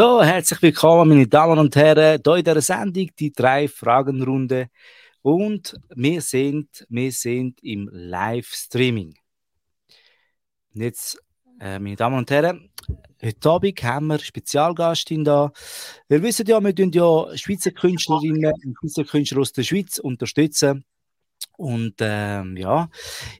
So, 0.00 0.22
herzlich 0.22 0.62
willkommen, 0.62 1.10
meine 1.10 1.28
Damen 1.28 1.58
und 1.58 1.76
Herren, 1.76 2.22
hier 2.24 2.36
in 2.36 2.42
dieser 2.42 2.62
Sendung, 2.62 3.10
die 3.18 3.32
drei 3.32 3.68
Fragenrunde. 3.68 4.70
Und 5.20 5.76
wir 5.94 6.22
sind, 6.22 6.86
wir 6.88 7.12
sind 7.12 7.62
im 7.62 7.86
Livestreaming. 7.92 9.12
Jetzt, 10.72 11.22
äh, 11.60 11.78
meine 11.78 11.96
Damen 11.96 12.16
und 12.16 12.30
Herren, 12.30 12.70
heute 13.22 13.50
Abend 13.50 13.82
haben 13.82 14.06
wir 14.06 14.18
Spezialgastin 14.18 15.22
da. 15.22 15.52
Wir 16.08 16.22
wissen 16.22 16.46
ja, 16.46 16.58
wir 16.60 16.74
tun 16.74 16.92
ja 16.92 17.36
Schweizer 17.36 17.72
Künstlerinnen 17.72 18.54
und 18.54 18.78
Schweizer 18.80 19.04
Künstler 19.04 19.40
aus 19.40 19.52
der 19.52 19.64
Schweiz 19.64 19.98
unterstützen. 19.98 20.86
Und 21.58 21.96
ähm, 22.00 22.56
ja, 22.56 22.88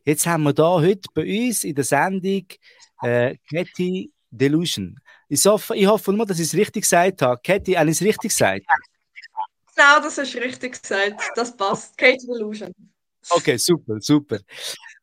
jetzt 0.04 0.26
haben 0.26 0.42
wir 0.42 0.52
da 0.52 0.72
heute 0.72 1.08
bei 1.14 1.22
uns 1.22 1.64
in 1.64 1.74
der 1.74 1.84
Sendung 1.84 2.48
äh, 3.00 3.38
Katie 3.50 4.12
Delusion. 4.30 5.00
Ich 5.32 5.46
hoffe, 5.46 5.76
ich 5.76 5.86
hoffe 5.86 6.12
nur, 6.12 6.26
dass 6.26 6.40
ich 6.40 6.46
es 6.46 6.54
richtig 6.54 6.82
gesagt 6.82 7.22
habe. 7.22 7.40
Katie, 7.40 7.78
habe 7.78 7.88
ich 7.88 7.96
es 7.96 8.02
richtig 8.02 8.30
gesagt? 8.30 8.66
Genau, 9.76 10.00
das 10.02 10.18
ist 10.18 10.34
richtig 10.34 10.82
gesagt. 10.82 11.22
Das 11.36 11.56
passt. 11.56 11.96
Katie 11.96 12.26
Delusion. 12.26 12.74
Okay, 13.30 13.56
super, 13.56 14.00
super. 14.00 14.40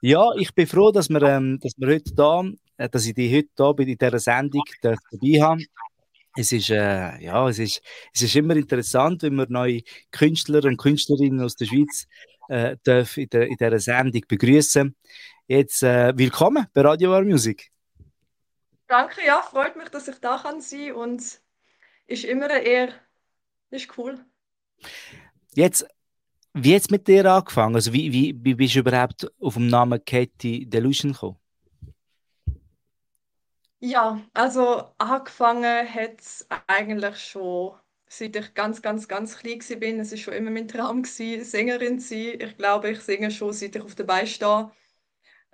Ja, 0.01 0.25
ich 0.37 0.53
bin 0.53 0.67
froh, 0.67 0.91
dass 0.91 1.07
wir, 1.07 1.21
ähm, 1.21 1.57
dass 1.61 1.71
wir 1.77 1.87
heute 1.87 2.13
da, 2.13 2.43
äh, 2.75 2.89
dass 2.89 3.05
ich 3.05 3.13
dich 3.13 3.33
heute 3.33 3.47
da 3.55 3.71
bei 3.71 3.85
dieser 3.85 4.19
Sendung 4.19 4.65
dabei 4.81 5.41
habe. 5.41 5.63
Es 6.35 6.51
ist, 6.51 6.71
äh, 6.71 7.23
ja, 7.23 7.47
es 7.47 7.59
ist, 7.59 7.81
es 8.13 8.21
ist 8.23 8.35
immer 8.35 8.57
interessant, 8.57 9.23
wenn 9.23 9.35
wir 9.35 9.47
neue 9.47 9.81
Künstler 10.11 10.61
und 10.65 10.75
Künstlerinnen 10.75 11.39
aus 11.39 11.55
der 11.55 11.67
Schweiz 11.67 12.05
äh, 12.49 12.71
in, 12.73 13.29
der, 13.29 13.47
in 13.47 13.55
dieser 13.55 13.79
Sendung 13.79 14.21
begrüßen. 14.27 14.93
Jetzt 15.47 15.83
äh, 15.83 16.11
willkommen 16.17 16.67
bei 16.73 16.81
Radio 16.81 17.11
War 17.11 17.23
Music. 17.23 17.71
Danke, 18.87 19.25
ja, 19.25 19.41
freut 19.41 19.75
mich, 19.75 19.89
dass 19.89 20.07
ich 20.07 20.19
da 20.19 20.37
kann 20.37 20.61
sein 20.61 20.93
und 20.93 21.21
ist 22.07 22.23
immer 22.23 22.49
eher, 22.49 22.93
ist 23.69 23.97
cool. 23.97 24.23
Jetzt, 25.53 25.85
wie 26.53 26.75
hat 26.75 26.81
es 26.81 26.89
mit 26.89 27.07
dir 27.07 27.25
angefangen? 27.25 27.75
Also 27.75 27.91
wie, 27.93 28.11
wie, 28.13 28.35
wie 28.41 28.55
bist 28.55 28.75
du 28.75 28.79
überhaupt 28.79 29.27
auf 29.41 29.55
den 29.55 29.67
Namen 29.67 30.03
Katie 30.05 30.65
Delusion 30.65 31.11
gekommen? 31.13 31.37
Ja, 33.79 34.21
also 34.33 34.91
angefangen 34.97 35.93
hat 35.93 36.19
es 36.19 36.47
eigentlich 36.67 37.17
schon 37.17 37.77
seit 38.09 38.35
ich 38.35 38.53
ganz, 38.53 38.81
ganz, 38.81 39.07
ganz 39.07 39.37
klein 39.37 39.59
war. 39.59 40.01
Es 40.01 40.11
war 40.11 40.17
schon 40.17 40.33
immer 40.33 40.51
mein 40.51 40.67
Traum, 40.67 41.03
gewesen, 41.03 41.43
Sängerin 41.43 41.99
zu 41.99 42.09
sein. 42.09 42.39
Ich 42.41 42.57
glaube, 42.57 42.91
ich 42.91 43.01
singe 43.01 43.31
schon, 43.31 43.53
seit 43.53 43.75
ich 43.75 43.81
auf 43.81 43.95
der 43.95 44.05
Beine 44.05 44.27
stehe. 44.27 44.71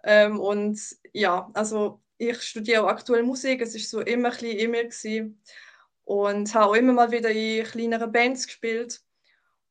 Ähm, 0.04 0.40
und 0.40 0.80
ja, 1.14 1.50
also 1.54 2.03
ich 2.30 2.42
studiere 2.42 2.84
auch 2.84 2.88
aktuell 2.88 3.24
Musik. 3.24 3.62
Es 3.62 3.74
war 3.74 3.82
so 3.82 4.00
immer 4.02 4.30
ein 4.30 4.34
bisschen 4.34 4.58
in 4.58 4.72
mir. 4.72 4.84
Gewesen. 4.84 5.42
Und 6.06 6.54
habe 6.54 6.66
auch 6.66 6.74
immer 6.76 6.94
mal 6.94 7.12
wieder 7.12 7.30
in 7.30 7.64
kleineren 7.64 8.12
Bands 8.12 8.46
gespielt. 8.46 9.02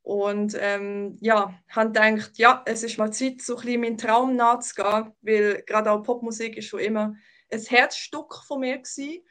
Und 0.03 0.57
ähm, 0.59 1.17
ja, 1.21 1.55
habe 1.69 1.93
gedacht, 1.93 2.33
ja, 2.37 2.63
es 2.67 2.83
ist 2.83 2.99
mal 2.99 3.13
Zeit, 3.13 3.41
so 3.41 3.57
ein 3.57 3.63
bisschen 3.63 3.81
meinen 3.81 3.99
Traum 3.99 4.35
nachzugehen, 4.35 5.13
weil 5.21 5.63
gerade 5.63 5.91
auch 5.93 6.03
Popmusik 6.03 6.57
ist 6.57 6.67
schon 6.67 6.81
immer 6.81 7.15
ein 7.51 7.61
Herzstück 7.61 8.35
von 8.47 8.61
mir 8.61 8.79
gewesen. 8.79 9.23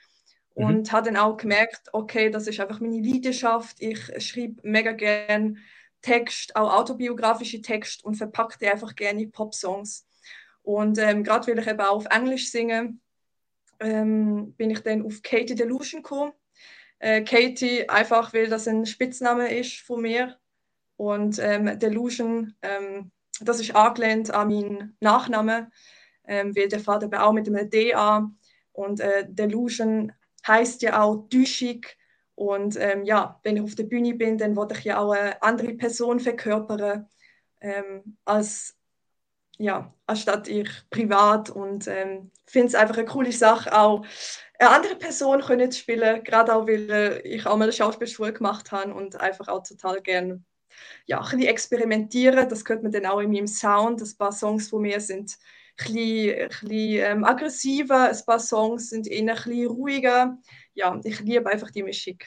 Mhm. 0.56 0.66
Und 0.66 0.92
habe 0.92 1.08
dann 1.08 1.18
auch 1.18 1.38
gemerkt, 1.38 1.90
okay, 1.92 2.30
das 2.30 2.48
ist 2.48 2.60
einfach 2.60 2.80
meine 2.80 3.02
Leidenschaft. 3.02 3.78
Ich 3.80 4.00
schreibe 4.24 4.62
mega 4.64 4.92
gerne 4.92 5.56
Text, 6.02 6.56
auch 6.56 6.74
autobiografische 6.74 7.62
Text 7.62 8.04
und 8.04 8.16
verpacke 8.16 8.58
die 8.60 8.68
einfach 8.68 8.96
gerne 8.96 9.24
in 9.24 9.32
Popsongs. 9.32 10.08
Und 10.64 10.98
ähm, 11.00 11.24
gerade 11.24 11.48
weil 11.48 11.60
ich 11.60 11.68
eben 11.68 11.82
auch 11.82 11.98
auf 11.98 12.06
Englisch 12.10 12.50
singe, 12.50 12.96
ähm, 13.82 14.54
bin 14.54 14.70
ich 14.70 14.80
dann 14.82 15.06
auf 15.06 15.22
Katie 15.22 15.56
Delusion 15.56 16.04
gekommen. 16.04 16.34
Äh, 17.00 17.24
Katie 17.24 17.90
einfach, 17.90 18.34
weil 18.34 18.48
das 18.48 18.68
ein 18.68 18.86
Spitzname 18.86 19.54
ist 19.58 19.80
von 19.82 20.02
mir. 20.02 20.38
Und 20.98 21.40
ähm, 21.40 21.80
Delusion, 21.80 22.54
ähm, 22.62 23.12
das 23.42 23.60
ist 23.60 23.76
angelehnt 23.76 24.32
an 24.32 24.50
meinen 24.50 24.98
Nachnamen, 25.00 25.72
ähm, 26.26 26.56
weil 26.56 26.68
der 26.68 26.80
Vater 26.80 27.10
auch 27.26 27.34
mit 27.34 27.48
einem 27.48 27.70
D 27.70 27.94
an. 27.96 28.38
Und 28.72 29.00
äh, 29.00 29.26
Delusion 29.28 30.12
heißt 30.48 30.84
ja 30.84 31.02
auch 31.02 31.28
Düschig. 31.30 31.98
Und 32.36 32.78
ähm, 32.80 33.04
ja, 33.04 33.40
wenn 33.44 33.58
ich 33.58 33.64
auf 33.64 33.76
der 33.76 33.84
Bühne 33.84 34.14
bin, 34.14 34.38
dann 34.38 34.56
wollte 34.56 34.76
ich 34.78 34.84
ja 34.84 35.00
auch 35.00 35.12
eine 35.12 35.42
andere 35.42 35.74
Person 35.74 36.20
verkörpern, 36.20 37.08
ähm, 37.62 38.18
als, 38.26 38.76
ja, 39.58 39.94
anstatt 40.08 40.48
ich 40.48 40.70
privat. 40.90 41.50
Und 41.50 41.88
ähm, 41.88 42.32
finde 42.46 42.68
es 42.70 42.76
einfach 42.76 42.98
eine 42.98 43.06
coole 43.06 43.32
Sache, 43.32 43.78
auch 43.78 44.06
eine 44.60 44.70
andere 44.70 44.96
Person 44.96 45.42
können 45.42 45.72
zu 45.72 45.80
spielen, 45.80 46.24
gerade 46.24 46.56
auch, 46.56 46.68
weil 46.68 46.90
äh, 46.90 47.22
ich 47.22 47.46
auch 47.46 47.58
mal 47.58 47.64
eine 47.66 47.74
Schauspielschule 47.74 48.34
gemacht 48.34 48.72
habe 48.72 48.94
und 48.94 49.20
einfach 49.20 49.48
auch 49.48 49.64
total 49.64 50.02
gerne 50.02 50.44
ja, 51.06 51.20
ein 51.20 51.24
bisschen 51.24 51.42
experimentieren. 51.44 52.50
Das 52.50 52.66
gehört 52.66 52.84
man 52.84 52.92
dann 52.92 53.06
auch 53.06 53.20
in 53.20 53.32
meinem 53.32 53.48
Sound. 53.48 54.02
Ein 54.02 54.18
paar 54.18 54.32
Songs 54.32 54.70
von 54.70 54.82
mir 54.82 55.00
sind 55.00 55.38
bisschen, 55.78 56.42
ein 56.44 56.50
bisschen 56.50 56.72
ähm, 56.72 57.24
aggressiver, 57.24 58.10
ein 58.10 58.26
paar 58.26 58.40
Songs 58.40 58.90
sind 58.90 59.08
eher 59.08 59.22
ein 59.22 59.36
bisschen 59.36 59.68
ruhiger. 59.68 60.38
Ja, 60.74 61.00
ich 61.04 61.20
liebe 61.22 61.50
einfach 61.50 61.72
die 61.72 61.84
Mischung. 61.84 62.18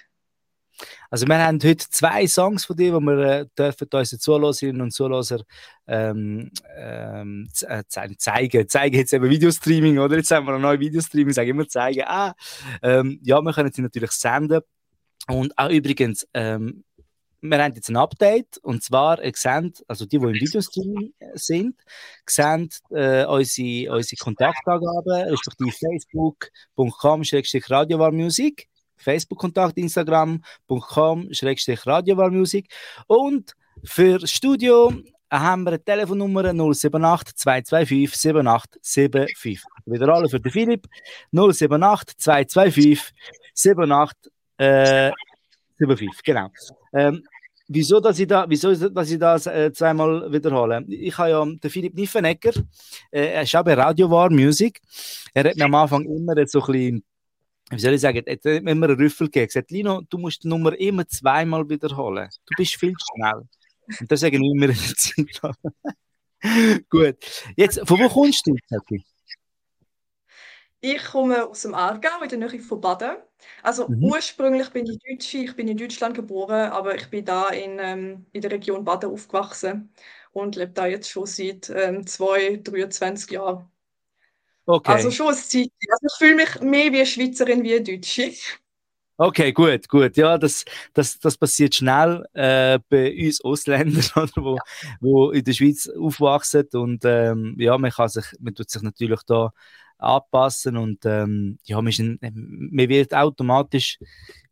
Also 1.11 1.27
wir 1.27 1.39
haben 1.39 1.59
heute 1.63 1.89
zwei 1.89 2.27
Songs 2.27 2.65
von 2.65 2.77
dir, 2.77 2.93
die 2.93 3.05
wir 3.05 3.19
äh, 3.19 3.47
dürfen 3.57 3.89
unseren 3.93 4.19
Zuhörerinnen 4.19 4.83
und 4.83 4.93
Zuhörern 4.93 5.43
ähm, 5.87 6.51
ähm, 6.77 7.49
äh, 7.63 7.85
zeigen. 7.87 8.69
Zeigen 8.69 8.97
jetzt 8.97 9.13
eben 9.13 9.31
Videostreaming, 9.31 9.99
oder? 9.99 10.17
Jetzt 10.17 10.31
haben 10.31 10.47
wir 10.47 10.55
ein 10.55 10.61
neues 10.61 10.81
Videostreaming, 10.81 11.33
sage 11.33 11.51
immer 11.51 11.69
zeigen. 11.69 12.03
Ah, 12.07 12.35
ähm, 12.83 13.21
ja, 13.23 13.41
wir 13.41 13.53
können 13.53 13.73
sie 13.73 13.83
natürlich 13.83 14.13
senden. 14.13 14.61
Und 15.29 15.57
auch 15.59 15.71
übrigens, 15.71 16.27
ähm, 16.35 16.85
wir 17.45 17.63
haben 17.63 17.75
jetzt 17.75 17.91
ein 17.91 17.97
Update 17.97 18.57
und 18.63 18.83
zwar, 18.83 19.23
ihr 19.23 19.33
seht, 19.35 19.85
also 19.87 20.07
die, 20.07 20.19
die 20.19 20.25
im 20.25 20.33
Videostream 20.33 21.13
sind, 21.35 21.77
sehen 22.27 22.71
äh, 22.91 23.27
unsere, 23.27 23.93
unsere 23.93 24.17
Kontaktangaben, 24.17 25.29
respektive 25.29 25.71
facebook.com-radiowarmusik, 25.71 28.67
Facebook-Kontakt, 28.97 29.79
Instagram.com-radiowarmusik 29.79 32.67
und 33.07 33.53
für 33.83 34.19
das 34.19 34.31
Studio 34.31 34.93
haben 35.31 35.65
wir 35.65 35.71
eine 35.73 35.83
Telefonnummer 35.83 36.45
078 36.45 37.35
225 37.37 38.15
7875. 38.15 39.63
Wieder 39.87 40.09
alle 40.09 40.29
für 40.29 40.41
den 40.41 40.53
Philipp 40.53 40.87
078 41.33 42.19
225 42.19 43.13
7875. 43.55 44.31
Äh, 44.59 45.11
75, 45.79 46.23
genau. 46.23 46.51
Ähm, 46.93 47.25
Wieso, 47.67 47.99
dass 47.99 48.19
ich, 48.19 48.27
da, 48.27 48.45
wieso, 48.47 48.75
dass 48.91 49.11
ich 49.11 49.19
das 49.19 49.47
äh, 49.47 49.73
zweimal 49.73 50.31
wiederhole? 50.31 50.85
Ich 50.87 51.17
habe 51.17 51.31
ja 51.31 51.45
den 51.45 51.71
Philipp 51.71 51.95
Niffenegger, 51.95 52.53
äh, 53.11 53.33
er 53.33 53.43
ist 53.43 53.57
auch 53.57 53.65
bei 53.65 53.73
Radio 53.73 54.11
War 54.11 54.31
Music. 54.31 54.81
Er 55.33 55.45
hat 55.45 55.57
mir 55.57 55.65
am 55.65 55.75
Anfang 55.75 56.05
immer 56.05 56.35
so 56.47 56.61
ein 56.61 56.67
bisschen, 56.67 57.05
wie 57.75 57.81
soll 57.81 57.95
ich 57.95 58.01
sagen, 58.01 58.19
hat 58.27 58.45
mir 58.45 58.71
einen 58.71 58.85
Rüffel 58.85 59.27
gegeben. 59.27 59.47
Gesagt, 59.47 59.71
Lino, 59.71 60.03
du 60.09 60.19
musst 60.19 60.45
die 60.45 60.49
Nummer 60.49 60.79
immer 60.79 61.07
zweimal 61.07 61.69
wiederholen. 61.69 62.29
Du 62.47 62.55
bist 62.57 62.77
viel 62.77 62.93
zu 62.93 63.07
schnell. 63.15 63.43
Und 64.01 64.11
das 64.11 64.21
sagen 64.21 64.41
wir 64.41 64.51
immer 64.51 64.69
in 64.69 64.79
der 64.79 64.97
Zeit. 64.97 65.57
Gut. 66.91 67.17
Jetzt, 67.57 67.81
von 67.87 67.99
wo 67.99 68.09
kommst 68.09 68.47
du, 68.47 68.57
Kathi? 68.69 69.05
Ich 70.81 71.03
komme 71.03 71.47
aus 71.47 71.63
dem 71.63 71.75
Aargau, 71.75 72.23
in 72.23 72.29
der 72.29 72.39
Nähe 72.51 72.61
von 72.61 72.79
Baden. 72.79 73.17
Also 73.63 73.89
mhm. 73.89 74.05
ursprünglich 74.05 74.69
bin 74.69 74.85
ich 74.85 74.99
Deutsche, 74.99 75.39
ich 75.39 75.57
bin 75.57 75.67
in 75.67 75.79
Deutschland 75.79 76.15
geboren, 76.15 76.71
aber 76.73 76.95
ich 76.95 77.09
bin 77.09 77.25
da 77.25 77.49
in, 77.49 77.79
ähm, 77.81 78.27
in 78.33 78.43
der 78.43 78.51
Region 78.51 78.85
Baden 78.85 79.11
aufgewachsen 79.11 79.91
und 80.33 80.57
lebe 80.57 80.73
da 80.73 80.87
jetzt 80.87 81.09
schon 81.09 81.25
seit 81.25 81.71
ähm, 81.71 82.07
zwei, 82.07 82.61
23 82.63 83.31
Jahren. 83.31 83.71
Okay. 84.67 84.93
Also 84.93 85.11
schon 85.11 85.29
ein 85.29 85.35
Zeit. 85.35 85.71
Also 85.91 86.07
ich 86.07 86.19
fühle 86.19 86.35
mich 86.37 86.61
mehr 86.61 86.93
wie 86.93 86.97
eine 86.97 87.07
Schweizerin 87.07 87.63
wie 87.63 87.75
eine 87.75 87.83
Deutsche. 87.83 88.33
Okay, 89.17 89.53
gut, 89.53 89.89
gut. 89.89 90.17
Ja, 90.17 90.37
das, 90.39 90.65
das, 90.93 91.21
das 91.21 91.37
passiert 91.39 91.75
schnell 91.75 92.27
äh, 92.33 92.81
bei 92.89 93.15
uns 93.27 93.41
Ausländern, 93.45 94.05
oder, 94.17 94.33
wo, 94.37 94.59
wo 95.01 95.31
in 95.31 95.45
der 95.45 95.53
Schweiz 95.53 95.89
aufwachsen. 95.89 96.67
Und 96.73 97.05
ähm, 97.05 97.55
ja, 97.59 97.79
man, 97.79 97.93
kann 97.93 98.09
sich, 98.09 98.25
man 98.41 98.55
tut 98.55 98.71
sich 98.71 98.83
natürlich 98.83 99.21
da 99.27 99.53
anpassen 99.99 100.77
und 100.77 101.05
ähm, 101.07 101.59
ja, 101.65 101.81
man, 101.81 101.93
ein, 101.99 102.19
man 102.73 102.89
wird 102.89 103.15
automatisch 103.15 103.99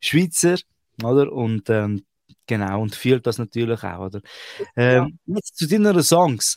Schweizer, 0.00 0.56
oder? 1.03 1.32
Und 1.32 1.69
ähm, 1.69 2.05
genau, 2.46 2.82
und 2.82 2.94
fühlt 2.94 3.26
das 3.26 3.38
natürlich 3.38 3.82
auch, 3.82 4.06
oder? 4.06 4.20
Ähm, 4.76 5.18
ja. 5.26 5.36
Jetzt 5.36 5.56
zu 5.56 5.66
deinen 5.66 6.02
Songs. 6.02 6.56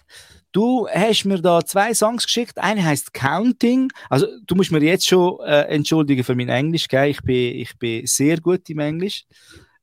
Du 0.55 0.87
hast 0.87 1.25
mir 1.25 1.41
da 1.41 1.65
zwei 1.65 1.93
Songs 1.93 2.23
geschickt. 2.23 2.57
Eine 2.59 2.85
heißt 2.85 3.13
Counting. 3.13 3.91
Also 4.09 4.27
du 4.47 4.55
musst 4.55 4.71
mir 4.71 4.81
jetzt 4.81 5.05
schon 5.05 5.39
äh, 5.41 5.63
entschuldigen 5.63 6.23
für 6.23 6.33
mein 6.33 6.47
Englisch. 6.47 6.87
Gell? 6.87 7.09
Ich, 7.09 7.21
bin, 7.21 7.55
ich 7.57 7.77
bin 7.77 8.05
sehr 8.05 8.39
gut 8.39 8.69
im 8.69 8.79
Englisch. 8.79 9.25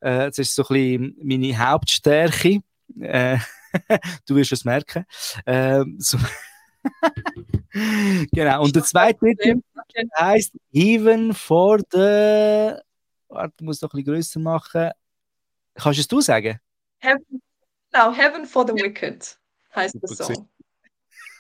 Äh, 0.01 0.29
das 0.29 0.39
ist 0.39 0.55
so 0.55 0.63
ein 0.63 0.69
bisschen 0.69 1.17
meine 1.23 1.59
Hauptstärke. 1.59 2.61
Äh, 3.01 3.37
du 4.27 4.35
wirst 4.35 4.53
es 4.53 4.65
merken. 4.65 5.05
Äh, 5.45 5.85
so 5.99 6.17
genau. 8.33 8.65
Und 8.65 8.75
der 8.75 8.85
zweite 8.85 9.35
heißt 10.19 10.55
Even 10.73 11.35
for 11.35 11.81
the 11.91 12.81
du 13.57 13.65
musst 13.65 13.83
noch 13.83 13.93
ein 13.93 13.99
bisschen 13.99 14.15
grösser 14.15 14.41
machen. 14.41 14.91
Kannst 15.75 15.99
du 15.99 16.01
es 16.03 16.09
du 16.09 16.21
sagen? 16.21 16.59
Heaven, 16.99 17.43
no, 17.93 18.13
Heaven 18.13 18.47
for 18.47 18.67
the 18.67 18.75
Wicked 18.75 19.39
heißt 19.75 19.97
der 20.03 20.09
Song. 20.09 20.49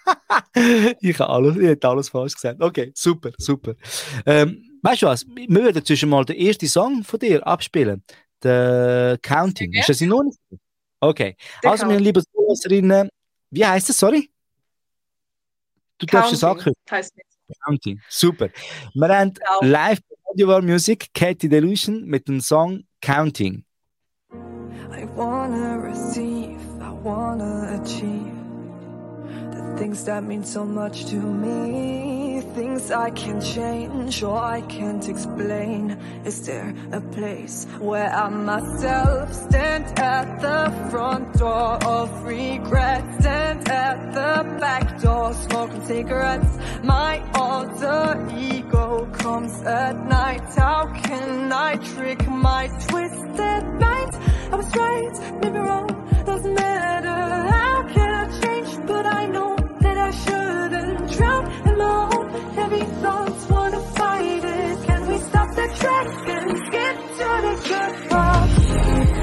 ich 1.00 1.18
habe 1.20 1.30
alles, 1.30 1.56
ich 1.56 1.62
hätte 1.62 1.88
alles 1.88 2.08
falsch 2.08 2.34
gesagt. 2.34 2.60
Okay, 2.60 2.92
super, 2.94 3.30
super. 3.38 3.74
Ähm, 4.26 4.78
weißt 4.82 5.02
du 5.02 5.06
was? 5.06 5.26
Wir 5.26 5.48
würden 5.48 5.84
zwischen 5.84 6.08
mal 6.08 6.24
den 6.24 6.36
ersten 6.36 6.66
Song 6.66 7.04
von 7.04 7.20
dir 7.20 7.46
abspielen. 7.46 8.02
Der 8.42 9.18
Counting. 9.22 9.70
Okay. 9.70 9.80
Ist 9.80 9.88
das 9.88 10.00
in 10.00 10.12
Ordnung? 10.12 10.36
Okay. 10.98 11.36
Der 11.62 11.70
also, 11.70 11.86
meine 11.86 11.98
lieben 11.98 12.22
Zuhörerinnen, 12.24 13.08
wie 13.50 13.64
heißt 13.64 13.90
es? 13.90 13.98
Sorry? 13.98 14.30
Du 15.98 16.06
darfst 16.06 16.32
es 16.32 16.42
ankündigen. 16.42 16.74
Heißt. 16.90 17.14
Counting. 17.64 18.00
Super. 18.08 18.48
Wir 18.94 19.08
haben 19.08 19.34
genau. 19.34 19.60
live 19.60 20.00
Radio 20.28 20.48
War 20.48 20.62
Music 20.62 21.12
Katie 21.12 21.48
Delusion 21.48 22.04
mit 22.04 22.26
dem 22.26 22.40
Song 22.40 22.84
Counting. 23.00 23.64
I 24.92 25.04
wanna 25.04 25.78
receive, 25.78 26.60
I 26.82 26.90
wanna 26.90 27.80
achieve 27.80 28.36
the 29.50 29.76
things 29.78 30.04
that 30.04 30.22
mean 30.22 30.44
so 30.44 30.64
much 30.64 31.06
to 31.06 31.16
me. 31.16 32.42
Things 32.54 32.90
I 32.90 33.08
can 33.10 33.40
change 33.40 34.22
or 34.22 34.36
I 34.36 34.60
can't 34.60 35.08
explain. 35.08 35.96
Is 36.26 36.44
there 36.46 36.74
a 36.92 37.00
place 37.00 37.66
where 37.78 38.10
I 38.10 38.28
myself 38.28 39.32
stand 39.32 39.98
at 39.98 40.40
the 40.40 40.88
front 40.90 41.38
door 41.38 41.82
of 41.84 42.24
regret? 42.24 43.02
Stand 43.20 43.68
at 43.70 44.12
the 44.12 44.58
back 44.60 45.00
door, 45.00 45.32
smoking 45.32 45.84
cigarettes. 45.86 46.58
My 46.82 47.22
alter 47.34 48.28
ego 48.36 49.06
comes 49.12 49.62
at 49.62 49.96
night. 50.06 50.42
How 50.54 50.92
can 51.02 51.50
I 51.50 51.76
trick 51.76 52.28
my 52.28 52.68
twisted 52.86 53.64
mind? 53.80 54.31
I 54.52 54.56
was 54.56 54.76
right, 54.76 55.40
maybe 55.40 55.58
wrong, 55.58 55.86
doesn't 56.26 56.54
matter. 56.54 57.08
How 57.08 57.82
can 57.94 58.10
I 58.22 58.40
change? 58.40 58.86
But 58.86 59.06
I 59.06 59.26
know 59.26 59.56
that 59.80 59.96
I 59.96 60.10
shouldn't 60.10 61.10
drown 61.12 61.68
in 61.68 61.78
my 61.78 62.10
own 62.14 62.26
heavy 62.52 62.84
thoughts. 63.02 63.48
Wanna 63.48 63.80
fight 63.80 64.44
it? 64.44 64.86
Can 64.86 65.08
we 65.08 65.18
stop 65.18 65.48
the 65.54 65.66
track 65.80 66.28
and 66.28 66.50
skip 66.66 66.96
to 67.18 67.28
the 67.46 67.54
good 67.68 68.10
part? 68.10 69.21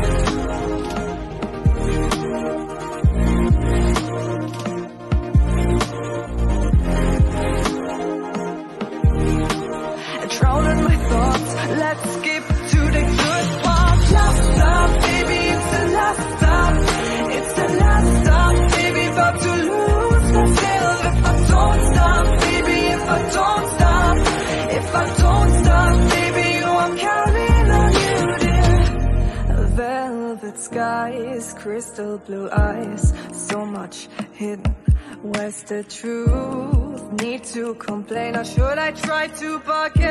Crystal 31.60 32.18
blue 32.20 32.50
eyes, 32.50 33.14
so 33.34 33.66
much 33.66 34.08
hidden. 34.34 34.76
Where's 35.22 35.62
the 35.64 35.84
truth? 35.84 37.22
Need 37.22 37.44
to 37.56 37.76
complain, 37.76 38.38
or 38.38 38.46
should 38.46 38.78
I 38.78 38.92
try 38.92 39.28
to 39.28 39.60
bargain? 39.60 40.08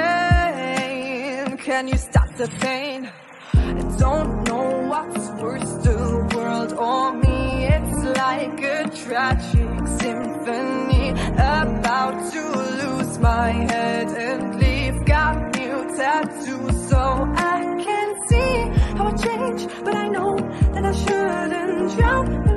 Can 1.57 1.89
you 1.89 1.97
stop 1.97 2.29
the 2.37 2.49
pain? 2.61 3.11
I 3.55 3.83
don't 3.99 4.45
know 4.49 4.89
what's 4.91 5.31
worse, 5.41 5.73
the 5.87 6.29
world 6.35 6.73
or 6.75 7.15
me. 7.15 7.67
It's 7.77 8.05
like 8.23 8.61
a 8.77 8.79
tragic 9.05 9.87
symphony, 10.01 11.11
about 11.33 12.33
to 12.33 12.43
lose 12.81 13.19
my 13.19 13.51
head 13.71 14.09
and 14.09 14.61
leave. 14.61 14.97
Got 15.07 15.57
new 15.57 15.77
tattoos, 15.97 16.89
so 16.91 17.01
I 17.37 17.48
让 21.99 22.48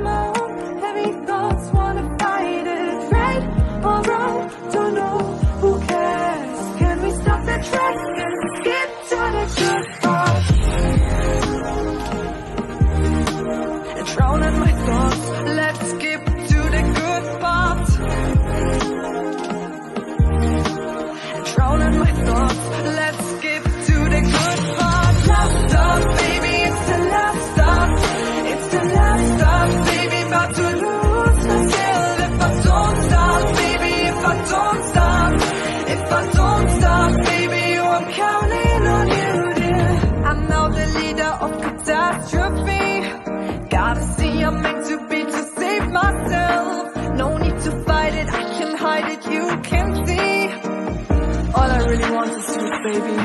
really 51.91 52.11
want 52.11 52.31
is 52.31 52.47
you, 52.55 52.71
baby. 52.83 53.15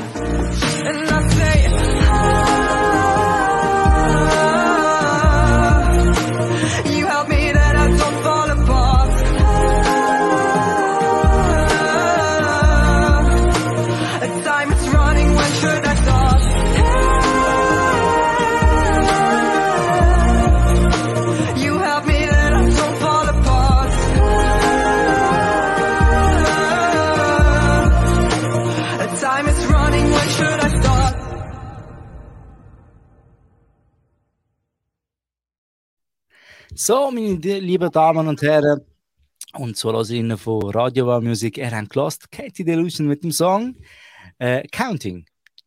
And 0.88 1.08
I 1.08 1.28
say, 1.28 2.05
So, 36.78 37.10
meine 37.10 37.36
lieben 37.36 37.90
Damen 37.90 38.28
und 38.28 38.42
Herren 38.42 38.82
und 39.54 39.78
Zuhörerinnen 39.78 40.36
von 40.36 40.62
Radio 40.72 41.06
Wow 41.06 41.22
Music, 41.22 41.56
ihr 41.56 41.70
habt 41.70 41.88
gelost 41.88 42.30
Katie 42.30 42.64
Delusion 42.64 43.06
mit 43.06 43.24
dem 43.24 43.32
Song 43.32 43.74
äh, 44.38 44.62
Counting. 44.68 45.24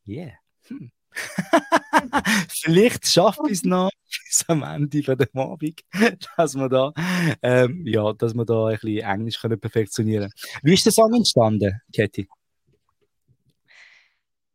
Yeah. 0.08 0.34
Hm. 0.68 0.92
Vielleicht 2.50 3.08
schafft 3.08 3.40
es 3.50 3.64
noch 3.64 3.90
bis 4.08 4.46
am 4.48 4.62
Ende 4.62 5.02
von 5.02 5.18
dem 5.18 5.36
Abend, 5.36 5.82
dass 6.38 6.54
wir 6.54 6.70
da, 6.70 6.94
ähm, 7.42 7.88
ja, 7.88 8.14
dass 8.14 8.36
wir 8.36 8.46
da 8.46 8.68
ein 8.68 8.78
bisschen 8.80 9.04
Englisch 9.04 9.42
können 9.42 9.60
perfektionieren 9.60 10.32
Wie 10.62 10.76
ist 10.76 10.86
der 10.86 10.94
Song 10.94 11.12
entstanden, 11.16 11.82
Katie? 11.92 12.30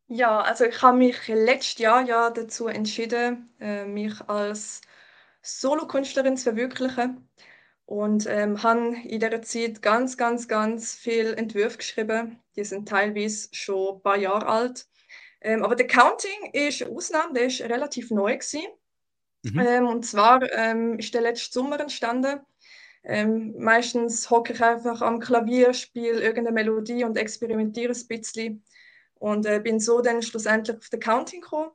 Ja, 0.07 0.39
also 0.39 0.63
ich 0.63 0.81
habe 0.81 0.99
mich 0.99 1.17
letztes 1.27 1.79
Jahr 1.79 2.05
ja 2.05 2.29
dazu 2.29 2.67
entschieden, 2.67 3.49
äh, 3.59 3.83
mich 3.83 4.21
als 4.29 4.79
Solokünstlerin 5.45 6.37
zu 6.37 6.45
verwirklichen 6.45 7.29
und 7.85 8.25
ähm, 8.27 8.61
habe 8.63 8.95
in 9.03 9.19
dieser 9.19 9.41
Zeit 9.41 9.81
ganz, 9.81 10.17
ganz, 10.17 10.47
ganz 10.47 10.95
viel 10.95 11.33
Entwürfe 11.33 11.77
geschrieben. 11.77 12.39
Die 12.55 12.63
sind 12.63 12.89
teilweise 12.89 13.49
schon 13.51 13.97
ein 13.97 14.01
paar 14.01 14.17
Jahre 14.17 14.47
alt. 14.47 14.87
Ähm, 15.41 15.63
aber 15.63 15.75
der 15.75 15.87
Counting 15.87 16.51
ist 16.53 16.81
eine 16.81 16.91
Ausnahme, 16.91 17.33
der 17.33 17.45
ist 17.45 17.61
relativ 17.61 18.09
neu 18.09 18.37
gewesen. 18.37 18.63
Mhm. 19.43 19.59
Ähm, 19.59 19.87
und 19.87 20.05
zwar 20.05 20.41
ähm, 20.53 20.97
ist 20.97 21.13
der 21.13 21.21
letzte 21.21 21.53
Sommer 21.53 21.79
entstanden. 21.79 22.39
Ähm, 23.03 23.53
meistens 23.59 24.31
hocke 24.31 24.53
ich 24.53 24.63
einfach 24.63 25.01
am 25.01 25.19
Klavier, 25.19 25.73
spiele 25.75 26.21
irgendeine 26.21 26.51
Melodie 26.51 27.03
und 27.03 27.17
experimentiere 27.17 27.93
ein 27.93 28.07
bisschen. 28.07 28.63
Und 29.13 29.45
äh, 29.45 29.59
bin 29.59 29.79
so 29.79 30.01
dann 30.01 30.23
schlussendlich 30.23 30.77
auf 30.77 30.89
den 30.89 30.99
Counting 30.99 31.41
gekommen. 31.41 31.71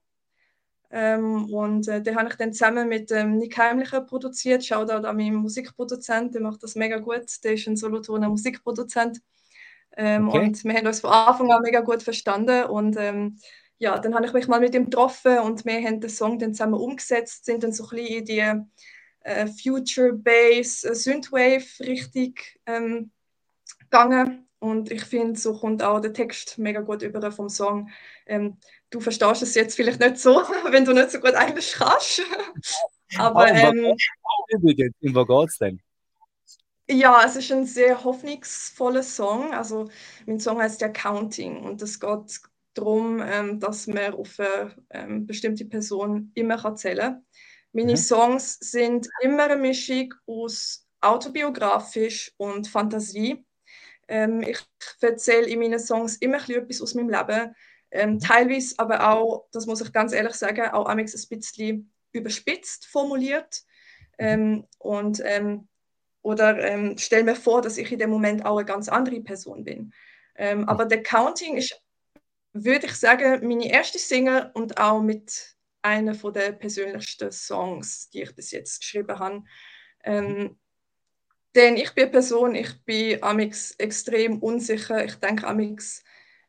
Ähm, 0.93 1.53
und 1.53 1.87
äh, 1.89 2.03
den 2.03 2.17
habe 2.17 2.29
ich 2.29 2.35
dann 2.37 2.53
zusammen 2.53 2.89
mit 2.89 3.13
ähm, 3.13 3.37
Nick 3.39 3.57
Heimlicher 3.57 4.01
produziert. 4.01 4.65
Shoutout 4.65 5.07
an 5.07 5.17
meinen 5.17 5.37
Musikproduzent, 5.37 6.35
der 6.35 6.43
macht 6.43 6.63
das 6.63 6.75
mega 6.75 6.99
gut. 6.99 7.27
Der 7.45 7.55
ist 7.55 7.67
ein 7.69 7.77
Solothurner 7.77 8.29
Musikproduzent. 8.29 9.21
Ähm, 9.97 10.29
Okay. 10.29 10.39
Und 10.39 10.65
wir 10.65 10.75
haben 10.75 10.87
uns 10.87 11.01
von 11.01 11.11
Anfang 11.11 11.51
an 11.53 11.63
mega 11.63 11.81
gut 11.81 12.03
verstanden. 12.03 12.65
Und 12.65 12.97
ähm, 12.99 13.39
ja, 13.79 13.99
dann 13.99 14.15
habe 14.15 14.27
ich 14.27 14.33
mich 14.33 14.49
mal 14.49 14.61
mit 14.61 14.75
ihm 14.75 14.85
getroffen 14.85 15.39
und 15.39 15.65
wir 15.65 15.83
haben 15.83 16.01
den 16.01 16.11
Song 16.11 16.39
dann 16.39 16.55
zusammen 16.55 16.75
umgesetzt, 16.75 17.47
sind 17.47 17.63
dann 17.63 17.73
so 17.73 17.85
ein 17.85 17.97
bisschen 17.97 18.19
in 18.19 18.25
die 18.27 18.43
äh, 19.21 19.47
Future 19.47 20.13
Bass, 20.13 20.85
äh, 20.85 20.95
Synthwave 20.95 21.81
richtig 21.81 22.61
ähm, 22.67 23.11
gegangen. 23.79 24.50
Und 24.61 24.93
ich 24.93 25.05
finde, 25.05 25.41
so 25.41 25.59
kommt 25.59 25.83
auch 25.83 26.01
der 26.01 26.13
Text 26.13 26.59
mega 26.59 26.81
gut 26.81 27.03
über 27.03 27.33
vom 27.33 27.49
Song. 27.49 27.89
Ähm, 28.27 28.59
du 28.91 29.01
verstehst 29.01 29.43
es 29.43 29.55
jetzt 29.55 29.75
vielleicht 29.75 30.01
nicht 30.01 30.19
so, 30.19 30.37
wenn 30.71 30.85
du 30.85 30.93
nicht 30.93 31.11
so 31.11 31.19
gut 31.19 31.33
Englisch 31.33 31.73
kannst. 31.73 32.23
Aber 33.17 33.49
ähm, 33.49 33.97
übrigens, 34.49 34.95
um 35.01 35.15
was 35.15 35.27
geht 35.27 35.49
es 35.49 35.59
denn? 35.59 35.81
Ja, 36.91 37.23
es 37.25 37.37
ist 37.37 37.51
ein 37.53 37.67
sehr 37.67 38.05
hoffnungsvoller 38.05 39.03
Song. 39.03 39.55
Also 39.55 39.89
mein 40.27 40.41
Song 40.41 40.61
heißt 40.61 40.81
ja 40.81 40.89
Counting 40.89 41.63
und 41.65 41.81
es 41.83 41.99
geht 41.99 42.41
darum, 42.75 43.23
ähm, 43.25 43.61
dass 43.61 43.87
man 43.87 44.15
auf 44.15 44.39
eine 44.39 44.75
ähm, 44.91 45.27
bestimmte 45.27 45.65
Person 45.65 46.33
immer 46.35 46.59
kann 46.59 46.77
zählen 46.77 46.99
kann. 46.99 47.27
Meine 47.73 47.93
mhm. 47.93 47.97
Songs 47.97 48.59
sind 48.61 49.09
immer 49.23 49.45
eine 49.45 49.57
Mischung 49.57 50.13
aus 50.27 50.87
autobiografisch 51.01 52.33
und 52.37 52.69
Fantasie. 52.69 53.45
Ähm, 54.11 54.43
ich 54.43 54.59
erzähle 55.01 55.47
in 55.47 55.59
meinen 55.61 55.79
Songs 55.79 56.17
immer 56.17 56.37
etwas 56.49 56.83
aus 56.83 56.95
meinem 56.95 57.11
Leben. 57.11 57.55
Ähm, 57.93 58.13
mhm. 58.13 58.19
teilweise 58.21 58.75
aber 58.79 59.11
auch, 59.11 59.47
das 59.53 59.67
muss 59.67 59.81
ich 59.81 59.93
ganz 59.93 60.13
ehrlich 60.13 60.35
sagen, 60.35 60.71
auch 60.71 60.87
ein 60.87 61.05
bisschen 61.05 61.93
überspitzt 62.13 62.87
formuliert. 62.87 63.63
Mhm. 64.19 64.27
Ähm, 64.27 64.67
und, 64.79 65.23
ähm, 65.25 65.69
oder 66.23 66.59
ähm, 66.59 66.99
stelle 66.99 67.25
mir 67.25 67.37
vor, 67.37 67.63
dass 67.63 67.79
ich 67.79 67.91
in 67.91 67.99
dem 67.99 68.11
Moment 68.11 68.45
auch 68.45 68.59
eine 68.59 68.67
ganz 68.67 68.89
andere 68.89 69.21
Person 69.23 69.65
bin. 69.65 69.93
Ähm, 70.37 70.69
aber 70.69 70.85
der 70.85 71.03
Counting 71.03 71.57
ist 71.57 71.81
würde 72.53 72.87
ich 72.87 72.95
sagen, 72.95 73.47
meine 73.47 73.71
erste 73.71 73.99
Single 73.99 74.51
und 74.55 74.79
auch 74.79 75.01
mit 75.01 75.57
einer 75.83 76.15
der 76.15 76.53
persönlichsten 76.53 77.33
Songs, 77.33 78.11
die 78.11 78.23
ich 78.23 78.35
bis 78.35 78.51
jetzt 78.51 78.81
geschrieben 78.81 79.19
habe. 79.19 79.45
Ähm, 80.05 80.59
denn 81.55 81.77
ich 81.77 81.95
bin 81.95 82.05
eine 82.05 82.13
Person, 82.13 82.55
ich 82.55 82.85
bin 82.85 83.23
amix 83.23 83.73
extrem 83.79 84.39
unsicher. 84.39 85.05
Ich 85.05 85.17
denke 85.17 85.47
amix 85.47 86.03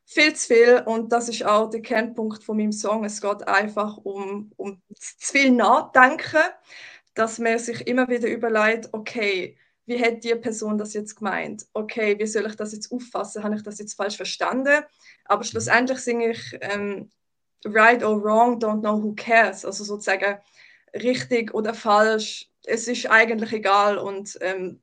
viel 0.06 0.34
zu 0.36 0.48
viel 0.48 0.84
und 0.86 1.12
das 1.12 1.30
ist 1.30 1.44
auch 1.46 1.70
der 1.70 1.82
Kernpunkt 1.82 2.44
von 2.44 2.58
meinem 2.58 2.72
Song. 2.72 3.06
Es 3.06 3.22
geht 3.22 3.48
einfach 3.48 3.98
um, 3.98 4.52
um 4.58 4.82
zu 4.96 5.34
viel 5.34 5.52
Nachdenken, 5.52 6.44
dass 7.14 7.40
man 7.40 7.58
sich 7.60 7.88
immer 7.88 8.08
wieder 8.10 8.28
überlegt, 8.28 8.90
okay, 8.94 9.58
wie 9.86 10.04
hat 10.04 10.24
die 10.24 10.36
Person 10.36 10.78
das 10.78 10.94
jetzt 10.94 11.16
gemeint? 11.16 11.66
Okay, 11.74 12.18
wie 12.20 12.28
soll 12.28 12.46
ich 12.46 12.56
das 12.56 12.74
jetzt 12.74 12.92
auffassen? 12.92 13.44
Habe 13.44 13.56
ich 13.56 13.64
das 13.64 13.80
jetzt 13.80 13.96
falsch 13.96 14.18
verstanden? 14.18 14.84
Aber 15.26 15.44
schlussendlich 15.44 16.00
singe 16.00 16.32
ich 16.32 16.58
ähm, 16.62 17.10
right 17.66 18.04
or 18.04 18.22
wrong, 18.24 18.60
don't 18.60 18.82
know 18.82 19.02
who 19.02 19.14
cares. 19.16 19.66
Also 19.66 19.84
sozusagen 19.84 20.38
richtig 20.94 21.54
oder 21.54 21.74
falsch, 21.74 22.50
es 22.66 22.88
ist 22.88 23.10
eigentlich 23.10 23.54
egal 23.54 23.98
und 23.98 24.38
ähm, 24.42 24.82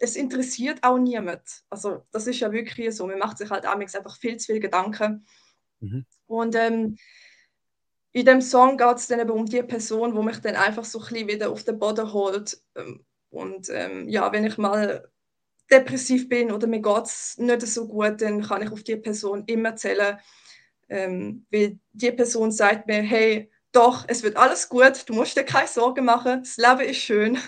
es 0.00 0.16
interessiert 0.16 0.82
auch 0.82 0.98
niemand. 0.98 1.42
Also 1.68 2.02
das 2.10 2.26
ist 2.26 2.40
ja 2.40 2.50
wirklich 2.50 2.94
so. 2.96 3.06
Man 3.06 3.18
macht 3.18 3.38
sich 3.38 3.50
halt 3.50 3.66
einfach 3.66 4.16
viel 4.16 4.38
zu 4.38 4.46
viel 4.46 4.60
Gedanken. 4.60 5.26
Mhm. 5.80 6.06
Und 6.26 6.54
ähm, 6.56 6.96
in 8.12 8.26
dem 8.26 8.40
Song 8.40 8.76
geht 8.76 8.96
es 8.96 9.06
dann 9.06 9.20
eben 9.20 9.30
um 9.30 9.46
die 9.46 9.62
Person, 9.62 10.14
wo 10.14 10.22
mich 10.22 10.38
dann 10.38 10.56
einfach 10.56 10.84
so 10.84 10.98
ein 10.98 11.06
bisschen 11.08 11.28
wieder 11.28 11.50
auf 11.50 11.64
den 11.64 11.78
Boden 11.78 12.12
holt. 12.12 12.60
Ähm, 12.74 13.04
und 13.28 13.68
ähm, 13.70 14.08
ja, 14.08 14.32
wenn 14.32 14.44
ich 14.44 14.58
mal 14.58 15.08
depressiv 15.70 16.28
bin 16.28 16.50
oder 16.50 16.66
mir 16.66 16.80
geht 16.80 17.04
es 17.04 17.38
nicht 17.38 17.62
so 17.62 17.86
gut, 17.86 18.20
dann 18.22 18.42
kann 18.42 18.62
ich 18.62 18.72
auf 18.72 18.82
die 18.82 18.96
Person 18.96 19.44
immer 19.46 19.76
zählen. 19.76 20.18
Ähm, 20.88 21.46
weil 21.52 21.78
die 21.92 22.10
Person 22.10 22.50
sagt 22.50 22.88
mir, 22.88 23.02
hey, 23.02 23.50
doch, 23.70 24.04
es 24.08 24.24
wird 24.24 24.36
alles 24.36 24.68
gut, 24.68 25.08
du 25.08 25.14
musst 25.14 25.36
dir 25.36 25.44
keine 25.44 25.68
Sorgen 25.68 26.04
machen, 26.04 26.42
das 26.42 26.56
Leben 26.56 26.90
ist 26.90 26.96
schön. 26.96 27.38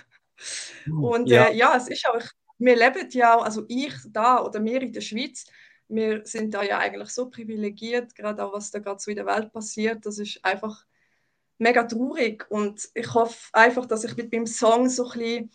Hm, 0.84 1.04
und 1.04 1.28
ja, 1.28 1.46
äh, 1.46 1.56
ja 1.56 1.76
es 1.76 1.88
ist 1.88 2.06
auch, 2.06 2.22
wir 2.64 2.76
leben 2.76 3.08
ja 3.10 3.36
auch, 3.36 3.44
also 3.44 3.64
ich 3.68 3.94
da 4.08 4.42
oder 4.42 4.64
wir 4.64 4.82
in 4.82 4.92
der 4.92 5.00
Schweiz, 5.00 5.46
wir 5.88 6.24
sind 6.24 6.54
da 6.54 6.62
ja 6.62 6.78
eigentlich 6.78 7.10
so 7.10 7.28
privilegiert, 7.28 8.14
gerade 8.14 8.44
auch 8.44 8.52
was 8.52 8.70
da 8.70 8.78
gerade 8.78 9.00
so 9.00 9.10
in 9.10 9.16
der 9.16 9.26
Welt 9.26 9.52
passiert, 9.52 10.06
das 10.06 10.18
ist 10.18 10.44
einfach 10.44 10.84
mega 11.58 11.84
traurig 11.84 12.46
und 12.50 12.88
ich 12.94 13.12
hoffe 13.14 13.48
einfach, 13.52 13.86
dass 13.86 14.04
ich 14.04 14.16
mit 14.16 14.32
meinem 14.32 14.46
Song 14.46 14.88
so 14.88 15.10
ein 15.10 15.18
bisschen 15.18 15.50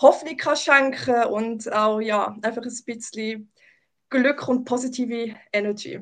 Hoffnung 0.00 0.36
kann 0.36 0.56
schenken 0.56 1.24
und 1.24 1.70
auch 1.72 2.00
ja, 2.00 2.36
einfach 2.42 2.62
ein 2.62 2.78
bisschen 2.84 3.52
Glück 4.08 4.48
und 4.48 4.64
positive 4.64 5.34
Energy. 5.52 6.00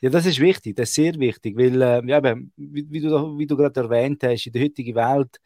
Ja, 0.00 0.10
das 0.10 0.26
ist 0.26 0.38
wichtig, 0.38 0.76
das 0.76 0.90
ist 0.90 0.94
sehr 0.94 1.14
wichtig, 1.18 1.56
weil, 1.56 1.82
äh, 1.82 2.02
ja, 2.06 2.22
wie, 2.56 2.86
wie, 2.88 3.00
du, 3.00 3.36
wie 3.36 3.46
du 3.46 3.56
gerade 3.56 3.80
erwähnt 3.80 4.22
hast, 4.22 4.46
in 4.46 4.52
der 4.52 4.62
heutigen 4.62 4.94
Welt, 4.94 5.40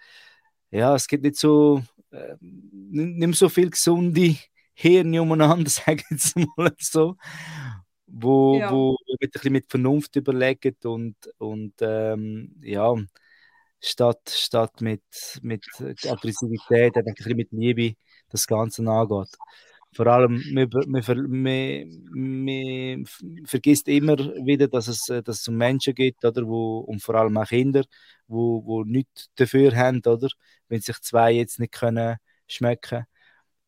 ja, 0.70 0.94
es 0.94 1.06
gibt 1.06 1.22
nicht 1.22 1.36
so, 1.36 1.82
äh, 2.12 2.36
nicht 2.40 3.18
mehr 3.18 3.32
so 3.32 3.48
viel 3.48 3.70
gesunde 3.70 4.36
Hirne 4.74 5.22
umeinander, 5.22 5.70
sage 5.70 6.02
ich 6.02 6.10
jetzt 6.10 6.36
mal 6.56 6.72
so, 6.78 7.16
wo, 8.06 8.58
ja. 8.58 8.70
wo 8.70 8.96
mit, 9.20 9.22
ein 9.22 9.30
bisschen 9.32 9.52
mit 9.52 9.70
Vernunft 9.70 10.16
überlegen 10.16 10.76
und, 10.84 11.16
und 11.38 11.74
ähm, 11.80 12.54
ja, 12.62 12.94
statt, 13.80 14.30
statt 14.30 14.80
mit, 14.80 15.02
mit 15.42 15.64
Aggressivität, 15.80 16.96
ein 16.96 17.04
bisschen 17.04 17.36
mit 17.36 17.52
Liebe 17.52 17.96
das 18.28 18.46
Ganze 18.46 18.86
angeht. 18.88 19.36
Vor 19.94 20.06
allem, 20.06 20.42
man, 20.52 20.68
man, 20.86 21.02
man, 21.28 22.04
man, 22.12 23.04
vergisst 23.44 23.88
immer 23.88 24.16
wieder, 24.18 24.68
dass 24.68 24.88
es, 24.88 25.04
dass 25.06 25.40
es 25.40 25.48
um 25.48 25.56
Menschen 25.56 25.94
geht, 25.94 26.24
oder, 26.24 26.46
wo, 26.46 26.78
und 26.78 27.02
vor 27.02 27.14
allem 27.16 27.36
auch 27.36 27.46
Kinder, 27.46 27.84
wo, 28.26 28.64
wo 28.64 28.84
nichts 28.84 29.28
dafür 29.34 29.76
haben, 29.76 30.00
oder, 30.06 30.28
wenn 30.68 30.80
sich 30.80 30.98
zwei 31.00 31.32
jetzt 31.32 31.60
nicht 31.60 31.72
können 31.72 32.16
schmecken, 32.46 33.04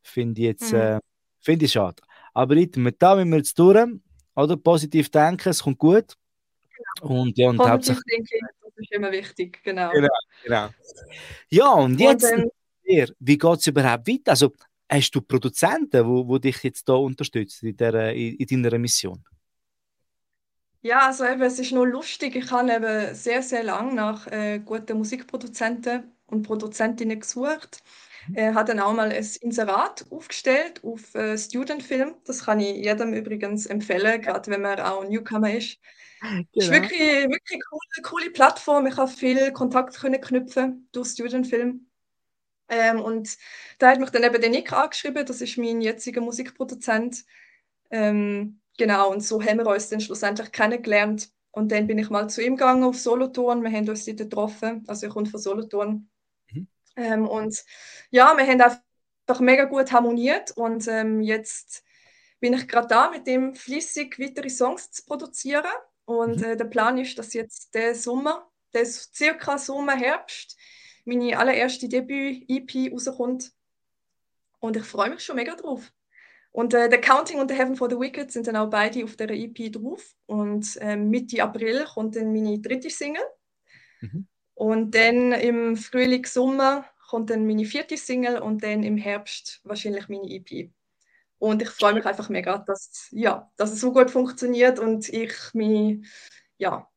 finde 0.03 0.41
ich 0.41 0.47
jetzt 0.47 0.73
mhm. 0.73 0.79
äh, 0.79 1.01
finde 1.41 1.67
ich 1.67 1.73
schade. 1.73 2.03
Aber 2.33 2.55
mit 2.55 3.03
da 3.03 3.15
müssen 3.15 3.31
wir 3.31 3.37
jetzt 3.39 3.59
durch, 3.59 3.87
oder, 4.35 4.57
positiv 4.57 5.11
denken, 5.11 5.51
es 5.51 5.63
kommt 5.63 5.79
gut. 5.79 6.15
Genau. 7.01 7.21
Und 7.21 7.39
ja, 7.39 7.51
und 7.51 7.61
hauptsächlich 7.61 8.03
ist 8.77 8.93
immer 8.93 9.13
wichtig, 9.13 9.63
genau. 9.63 9.91
Genau, 9.93 10.09
genau. 10.43 10.69
Ja, 11.49 11.71
und 11.73 12.01
jetzt, 12.01 12.33
und, 12.33 12.51
ähm, 12.87 13.09
wie 13.19 13.39
geht 13.39 13.59
es 13.59 13.67
überhaupt 13.67 14.09
weiter? 14.09 14.33
Also, 14.33 14.53
hast 14.95 15.11
du 15.13 15.21
Produzenten, 15.21 15.91
die 15.91 16.07
wo, 16.07 16.27
wo 16.27 16.39
dich 16.39 16.63
jetzt 16.63 16.89
da 16.89 16.95
unterstützen 16.95 17.69
in, 17.69 17.77
der, 17.77 18.15
in, 18.15 18.37
in 18.37 18.63
deiner 18.63 18.79
Mission? 18.79 19.25
Ja, 20.83 21.07
also 21.07 21.25
eben, 21.25 21.43
es 21.43 21.59
ist 21.59 21.73
nur 21.73 21.87
lustig. 21.87 22.37
Ich 22.37 22.51
habe 22.51 22.71
eben 22.71 23.15
sehr, 23.15 23.43
sehr 23.43 23.65
lange 23.65 23.95
nach 23.95 24.27
äh, 24.27 24.59
guten 24.59 24.99
Musikproduzenten 24.99 26.13
und 26.27 26.43
Produzentinnen 26.43 27.21
gesucht. 27.21 27.83
Mhm. 28.29 28.37
Äh, 28.37 28.55
habe 28.55 28.69
dann 28.69 28.81
auch 28.81 28.93
mal 28.93 29.11
ein 29.11 29.27
Inserat 29.41 30.05
aufgestellt 30.11 30.83
auf 30.85 31.15
äh, 31.15 31.39
Studentfilm. 31.39 32.15
Das 32.27 32.45
kann 32.45 32.61
ich 32.61 32.85
jedem 32.85 33.15
übrigens 33.15 33.67
empfehlen, 33.67 34.21
gerade 34.21 34.51
wenn 34.51 34.61
man 34.61 34.79
auch 34.81 35.09
Newcomer 35.09 35.55
ist. 35.55 35.79
Genau. 36.21 36.45
Es 36.55 36.65
ist 36.65 36.71
wirklich, 36.71 37.01
wirklich 37.01 37.53
eine 37.53 37.63
coole, 37.71 38.03
coole 38.03 38.31
Plattform. 38.31 38.87
Ich 38.87 38.97
habe 38.97 39.11
viel 39.11 39.53
Kontakt 39.53 39.99
können 39.99 40.21
knüpfen 40.21 40.89
durch 40.93 41.09
Studentfilm. 41.09 41.87
Ähm, 42.69 43.01
und 43.01 43.37
da 43.79 43.91
hat 43.91 44.01
mich 44.01 44.11
dann 44.11 44.25
eben 44.25 44.41
der 44.41 44.51
Nick 44.51 44.73
angeschrieben, 44.73 45.27
das 45.27 45.41
ist 45.41 45.59
mein 45.59 45.81
jetziger 45.81 46.21
Musikproduzent. 46.21 47.25
Ähm, 47.91 48.61
genau, 48.79 49.11
und 49.11 49.23
so 49.23 49.43
haben 49.43 49.59
wir 49.59 49.67
uns 49.67 49.89
dann 49.89 50.01
schlussendlich 50.01 50.51
kennengelernt. 50.53 51.31
Und 51.51 51.71
dann 51.71 51.87
bin 51.87 51.99
ich 51.99 52.11
mal 52.11 52.29
zu 52.29 52.43
ihm 52.43 52.57
gegangen 52.57 52.83
auf 52.83 52.99
Solothurn. 52.99 53.63
Wir 53.63 53.71
haben 53.71 53.89
uns 53.89 54.05
dort 54.05 54.19
getroffen. 54.19 54.85
Also, 54.89 55.07
ich 55.07 55.13
komme 55.13 55.27
von 55.27 55.41
Solothurn. 55.41 56.09
Mhm. 56.51 56.69
Ähm, 56.97 57.29
und 57.29 57.65
ja, 58.11 58.37
wir 58.37 58.47
haben 58.47 58.61
einfach 58.61 59.41
mega 59.41 59.65
gut 59.65 59.93
harmoniert. 59.93 60.51
Und 60.53 60.89
ähm, 60.89 61.21
jetzt 61.21 61.85
bin 62.41 62.55
ich 62.55 62.67
gerade 62.67 62.89
da, 62.89 63.11
mit 63.11 63.27
dem 63.29 63.55
flüssig 63.55 64.19
weitere 64.19 64.51
Songs 64.51 64.91
zu 64.91 65.05
produzieren. 65.05 65.65
Und 66.07 66.39
mhm. 66.39 66.45
äh, 66.45 66.57
der 66.57 66.65
Plan 66.65 66.99
ist, 66.99 67.17
dass 67.19 67.35
jetzt 67.35 67.73
der 67.75 67.95
Sommer, 67.95 68.51
der 68.73 68.85
circa 68.85 69.57
Sommer, 69.57 69.95
Herbst, 69.95 70.57
meine 71.05 71.39
allererste 71.39 71.89
Debüt-EP 71.89 72.93
rauskommt. 72.93 73.53
Und 74.61 74.77
ich 74.77 74.85
freue 74.85 75.11
mich 75.11 75.21
schon 75.21 75.37
mega 75.37 75.55
drauf. 75.55 75.93
Und 76.53 76.73
äh, 76.73 76.89
The 76.91 76.99
Counting 76.99 77.41
und 77.41 77.51
The 77.51 77.57
Heaven 77.57 77.77
for 77.77 77.91
the 77.91 77.99
Wicked 77.99 78.31
sind 78.31 78.47
dann 78.47 78.57
auch 78.57 78.71
beide 78.71 79.03
auf 79.05 79.17
der 79.17 79.31
EP 79.31 79.73
drauf. 79.73 80.15
Und 80.27 80.77
äh, 80.77 80.97
Mitte 80.97 81.43
April 81.43 81.85
kommt 81.85 82.17
dann 82.17 82.33
meine 82.33 82.61
dritte 82.61 82.91
Single. 82.91 83.25
Mhm. 84.01 84.29
Und 84.55 84.95
dann 84.95 85.33
im 85.33 85.77
Frühling, 85.77 86.25
Sommer 86.25 86.87
kommt 87.09 87.31
dann 87.31 87.47
meine 87.47 87.65
vierte 87.65 87.97
Single 87.97 88.39
und 88.39 88.63
dann 88.63 88.83
im 88.85 88.97
Herbst 88.97 89.61
wahrscheinlich 89.65 90.09
meine 90.09 90.31
EP. 90.31 90.71
Und 91.39 91.61
ich 91.61 91.71
freue 91.71 91.95
mich 91.95 92.07
einfach 92.07 92.29
mega, 92.29 92.59
dass, 92.59 93.09
ja, 93.11 93.51
dass 93.57 93.73
es 93.73 93.81
so 93.81 93.93
gut 93.93 94.11
funktioniert 94.11 94.79
und 94.79 95.09
ich 95.09 95.35
mich, 95.53 96.07
ja, 96.57 96.89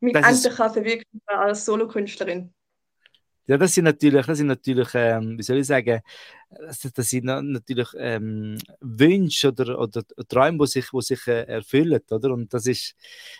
mich 0.00 0.12
das 0.12 0.26
endlich 0.26 0.52
ist, 0.52 0.56
kann 0.56 0.72
verwirklichen 0.72 1.20
als 1.26 1.64
Solokünstlerin. 1.64 2.52
Ja, 3.50 3.58
das 3.58 3.74
sind 3.74 3.82
natürlich, 3.82 4.24
das 4.26 4.38
sind 4.38 4.46
natürlich 4.46 4.90
ähm, 4.94 5.36
wie 5.36 5.42
soll 5.42 5.58
ich 5.58 5.66
sagen, 5.66 6.02
das, 6.50 6.82
das 6.82 7.10
sind 7.10 7.24
natürlich 7.24 7.88
ähm, 7.98 8.56
Wünsche 8.78 9.48
oder, 9.48 9.76
oder 9.76 10.04
Träume, 10.28 10.58
die 10.58 10.66
sich, 10.68 10.88
die 10.88 11.02
sich 11.02 11.26
äh, 11.26 11.46
erfüllen, 11.46 12.00
oder? 12.12 12.30
Und 12.30 12.54
das 12.54 12.66
ist 12.66 12.94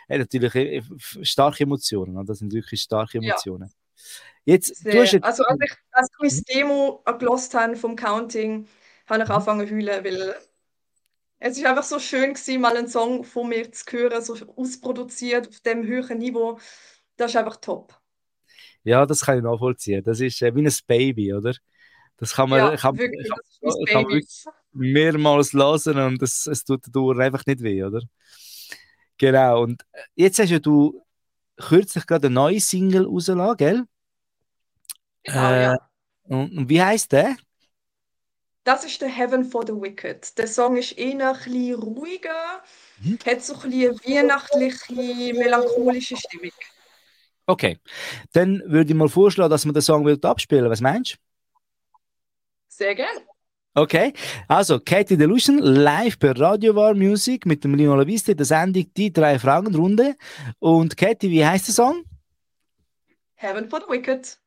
äh, 0.08 0.18
natürlich 0.18 0.52
äh, 0.56 0.82
starke 1.22 1.62
Emotionen, 1.62 2.16
oder? 2.16 2.24
das 2.24 2.40
sind 2.40 2.52
wirklich 2.52 2.80
starke 2.80 3.18
Emotionen. 3.18 3.68
Ja. 3.68 4.54
Jetzt, 4.54 4.84
du 4.84 5.00
hast 5.00 5.12
jetzt, 5.12 5.22
also 5.22 5.44
als 5.44 5.60
ich, 5.62 5.76
als 5.92 6.08
ich 6.10 6.18
meine 6.18 6.42
Demo 6.42 7.04
gelost 7.16 7.54
habe 7.54 7.76
vom 7.76 7.94
Counting, 7.94 8.66
habe 9.06 9.22
ich 9.22 9.28
mhm. 9.28 9.34
angefangen 9.34 9.68
zu 9.68 9.74
heulen, 9.76 10.04
weil 10.04 10.34
es 11.38 11.56
ist 11.56 11.64
einfach 11.64 11.84
so 11.84 12.00
schön 12.00 12.34
gewesen, 12.34 12.60
mal 12.60 12.76
einen 12.76 12.88
Song 12.88 13.22
von 13.22 13.48
mir 13.48 13.70
zu 13.70 13.84
hören, 13.92 14.20
so 14.24 14.34
ausproduziert 14.56 15.46
auf 15.46 15.60
dem 15.60 15.86
höheren 15.86 16.18
Niveau. 16.18 16.58
Das 17.16 17.30
ist 17.30 17.36
einfach 17.36 17.58
top. 17.58 17.99
Ja, 18.84 19.06
das 19.06 19.20
kann 19.20 19.38
ich 19.38 19.44
nachvollziehen. 19.44 20.02
Das 20.02 20.20
ist 20.20 20.40
äh, 20.42 20.54
wie 20.54 20.66
ein 20.66 20.74
Baby, 20.86 21.34
oder? 21.34 21.54
Das 22.16 22.34
kann 22.34 22.50
man, 22.50 22.58
ja, 22.58 22.76
kann, 22.76 22.98
wirklich, 22.98 23.28
kann, 23.28 23.38
das 23.62 23.76
kann 23.86 24.02
man 24.04 24.22
mehrmals 24.72 25.52
lesen 25.52 25.98
und 25.98 26.22
es, 26.22 26.46
es 26.46 26.64
tut 26.64 26.84
der 26.86 26.92
Dauer 26.92 27.18
einfach 27.18 27.44
nicht 27.46 27.62
weh, 27.62 27.82
oder? 27.82 28.02
Genau. 29.18 29.62
Und 29.62 29.82
äh, 29.92 30.02
jetzt 30.14 30.38
hast 30.38 30.50
ja 30.50 30.58
du 30.58 31.02
kürzlich 31.56 32.06
gerade 32.06 32.26
eine 32.26 32.34
neue 32.34 32.60
Single 32.60 33.06
rausgelassen, 33.06 33.56
gell? 33.56 33.84
Genau, 35.24 35.50
äh, 35.50 35.62
ja. 35.62 35.76
Und, 36.24 36.56
und 36.56 36.68
wie 36.68 36.82
heißt 36.82 37.12
der? 37.12 37.36
Das 38.64 38.84
ist 38.84 39.00
der 39.00 39.08
Heaven 39.08 39.44
for 39.44 39.66
the 39.66 39.72
Wicked. 39.72 40.36
Der 40.38 40.46
Song 40.46 40.76
ist 40.76 40.92
eher 40.92 41.32
ein 41.32 41.36
bisschen 41.36 41.74
ruhiger, 41.74 42.62
mhm. 43.02 43.18
hat 43.26 43.42
so 43.42 43.54
ein 43.54 43.70
bisschen 43.70 43.94
weihnachtliche, 44.04 45.34
melancholische 45.34 46.16
Stimmung. 46.16 46.52
Okay, 47.50 47.78
dann 48.32 48.62
würde 48.64 48.92
ich 48.92 48.96
mal 48.96 49.08
vorschlagen, 49.08 49.50
dass 49.50 49.64
wir 49.64 49.72
den 49.72 49.82
Song 49.82 50.06
wieder 50.06 50.28
abspielen. 50.28 50.70
Was 50.70 50.80
meinst 50.80 51.14
du? 51.14 51.16
Sehr 52.68 52.94
gerne. 52.94 53.20
Okay, 53.74 54.12
also 54.46 54.78
Katie 54.78 55.16
Delusion 55.16 55.58
live 55.58 56.16
per 56.16 56.38
Radio 56.38 56.76
War 56.76 56.94
Music 56.94 57.46
mit 57.46 57.64
dem 57.64 57.74
Lino 57.74 57.96
Laviste, 57.96 58.36
der 58.36 58.46
Sendung 58.46 58.86
Die 58.96 59.12
drei 59.12 59.36
Fragen 59.40 59.74
Runde. 59.74 60.14
Und 60.60 60.96
Katie, 60.96 61.28
wie 61.28 61.44
heißt 61.44 61.66
der 61.66 61.74
Song? 61.74 62.04
Heaven 63.34 63.68
for 63.68 63.80
the 63.80 63.86
Wicked. 63.88 64.38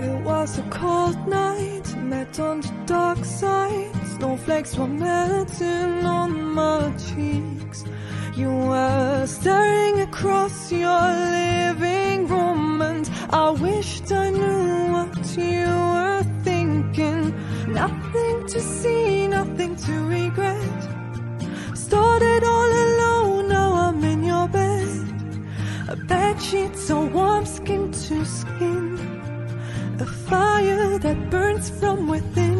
It 0.00 0.24
was 0.24 0.58
a 0.58 0.62
cold 0.70 1.18
night, 1.26 1.73
met 2.04 2.38
on 2.38 2.60
the 2.60 2.72
dark 2.86 3.24
side. 3.24 3.90
Snowflakes 4.16 4.76
were 4.76 4.86
melting 4.86 6.04
on 6.04 6.30
my 6.60 6.92
cheeks. 7.06 7.84
You 8.36 8.50
were 8.50 9.26
staring 9.26 10.00
across 10.00 10.70
your 10.70 11.06
living 11.40 12.28
room, 12.28 12.82
and 12.82 13.08
I 13.30 13.50
wished 13.50 14.12
I 14.12 14.30
knew 14.30 14.92
what 14.92 15.16
you 15.36 15.66
were 15.94 16.24
thinking. 16.42 17.22
Nothing 17.72 18.46
to 18.52 18.60
see, 18.60 19.26
nothing 19.28 19.76
to 19.86 19.92
regret. 20.18 20.80
Started 21.74 22.42
all 22.44 22.72
alone, 22.86 23.48
now 23.48 23.70
I'm 23.84 24.04
in 24.04 24.24
your 24.24 24.48
bed. 24.48 24.88
A 25.88 25.96
bed 25.96 26.40
sheet 26.42 26.76
so 26.76 27.06
warm, 27.06 27.46
skin 27.46 27.92
to 27.92 28.24
skin. 28.24 28.73
Fire 30.34 30.98
that 30.98 31.18
burns 31.30 31.66
from 31.78 32.08
within. 32.08 32.58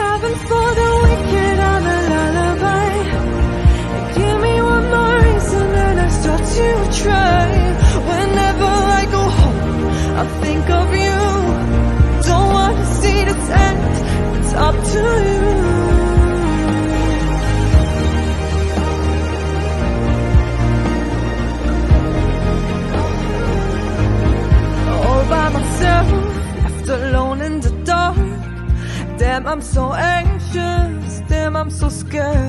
Heaven 0.00 0.34
for 0.48 0.68
the 0.80 0.90
wicked, 1.04 1.56
I'm 1.72 1.84
a 1.96 1.98
lullaby. 2.12 2.90
Give 4.16 4.38
me 4.46 4.54
one 4.74 4.86
more 4.94 5.16
reason 5.26 5.68
and 5.86 5.96
I 6.06 6.08
start 6.20 6.42
to 6.58 6.68
try. 7.02 7.46
Whenever 8.10 8.70
I 9.00 9.02
go 9.16 9.22
home, 9.40 9.72
I 10.22 10.24
think 10.42 10.64
of 10.80 10.88
you. 11.04 11.20
Don't 12.28 12.50
want 12.58 12.76
to 12.82 12.86
see 13.00 13.18
this 13.28 13.46
end, 13.66 13.82
it's 14.36 14.52
up 14.66 14.76
to 14.92 15.02
you. 15.28 15.61
I'm 32.14 32.41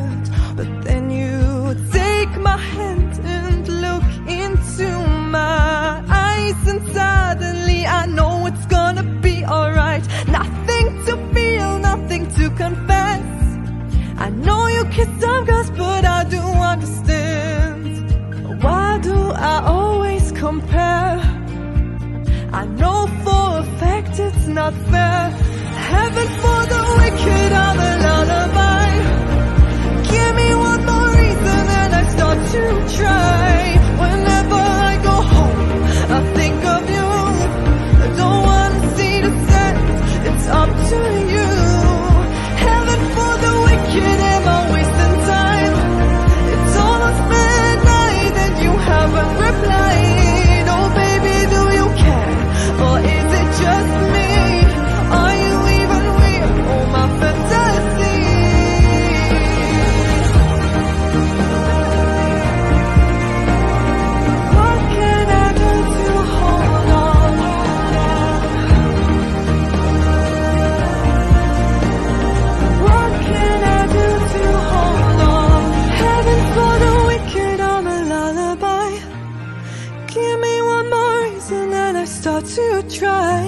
to 82.55 82.83
try. 82.87 83.43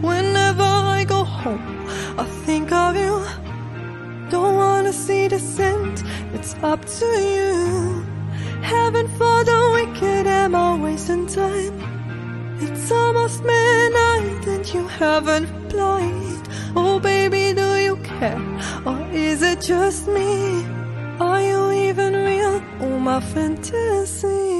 Whenever 0.00 0.62
I 0.62 1.04
go 1.04 1.24
home, 1.24 1.86
I 2.16 2.24
think 2.46 2.70
of 2.70 2.94
you. 2.96 3.14
Don't 4.30 4.54
wanna 4.54 4.92
see 4.92 5.26
the 5.26 5.40
end, 5.58 6.04
it's 6.34 6.54
up 6.62 6.84
to 6.98 7.06
you. 7.34 8.06
Heaven 8.62 9.08
for 9.18 9.38
the 9.50 9.60
wicked, 9.74 10.26
am 10.26 10.54
I 10.54 10.76
wasting 10.76 11.26
time? 11.26 11.76
It's 12.60 12.92
almost 12.92 13.42
midnight 13.42 14.46
and 14.46 14.64
you 14.72 14.86
haven't 14.86 15.48
replied. 15.52 16.48
Oh 16.76 17.00
baby, 17.00 17.52
do 17.60 17.68
you 17.86 17.96
care? 17.96 18.42
Or 18.86 19.00
is 19.12 19.42
it 19.42 19.60
just 19.60 20.06
me? 20.06 20.64
Are 21.18 21.42
you 21.42 21.72
even 21.88 22.12
real? 22.14 22.62
Oh 22.80 22.98
my 23.00 23.20
fantasy. 23.20 24.53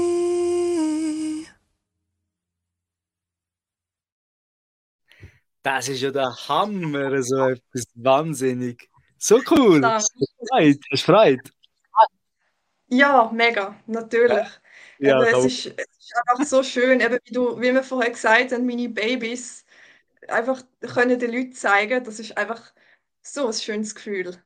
Das 5.65 5.89
ist 5.89 6.01
ja 6.01 6.11
der 6.11 6.29
Hammer, 6.47 7.23
so 7.23 7.37
etwas 7.47 7.85
wahnsinnig. 7.95 8.87
So 9.17 9.41
cool. 9.49 9.81
Du 9.81 10.97
Freude? 10.97 11.41
Ja, 12.87 13.31
mega, 13.33 13.75
natürlich. 13.87 14.47
Ja, 14.99 15.19
Eben, 15.23 15.45
es 15.45 15.65
ist, 15.65 15.73
es 15.75 15.87
ist 15.97 16.13
einfach 16.27 16.45
so 16.45 16.61
schön, 16.61 16.99
eben 17.01 17.17
wie 17.23 17.33
du, 17.33 17.59
wie 17.59 17.73
wir 17.73 17.83
vorher 17.83 18.11
gesagt 18.11 18.51
haben, 18.51 18.67
meine 18.67 18.89
Babys 18.89 19.65
einfach 20.27 20.61
können 20.81 21.17
den 21.19 21.31
Leuten 21.31 21.53
zeigen, 21.53 22.03
das 22.03 22.19
ist 22.19 22.37
einfach 22.37 22.73
so 23.23 23.47
ein 23.47 23.53
schönes 23.53 23.95
Gefühl. 23.95 24.37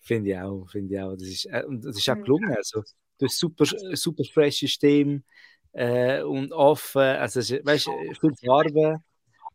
Finde 0.00 0.30
ich 0.30 0.38
auch, 0.38 0.66
finde 0.70 0.94
ich 0.94 1.00
auch. 1.00 1.16
Das 1.16 1.26
ist, 1.26 1.46
äh, 1.46 1.64
und 1.66 1.84
das 1.84 1.96
ist 1.96 2.08
auch 2.08 2.14
Mhm. 2.14 2.24
gelungen. 2.24 2.54
Also, 2.56 2.82
du 3.18 3.26
hast 3.26 3.38
super, 3.38 3.64
super 3.96 4.22
freshes 4.32 4.60
System 4.60 5.24
äh, 5.72 6.22
und 6.22 6.52
offen. 6.52 7.00
Also, 7.02 7.40
es 7.40 7.50
weißt 7.50 7.86
du, 7.86 7.92
viel 8.20 8.34
Farbe. 8.44 9.02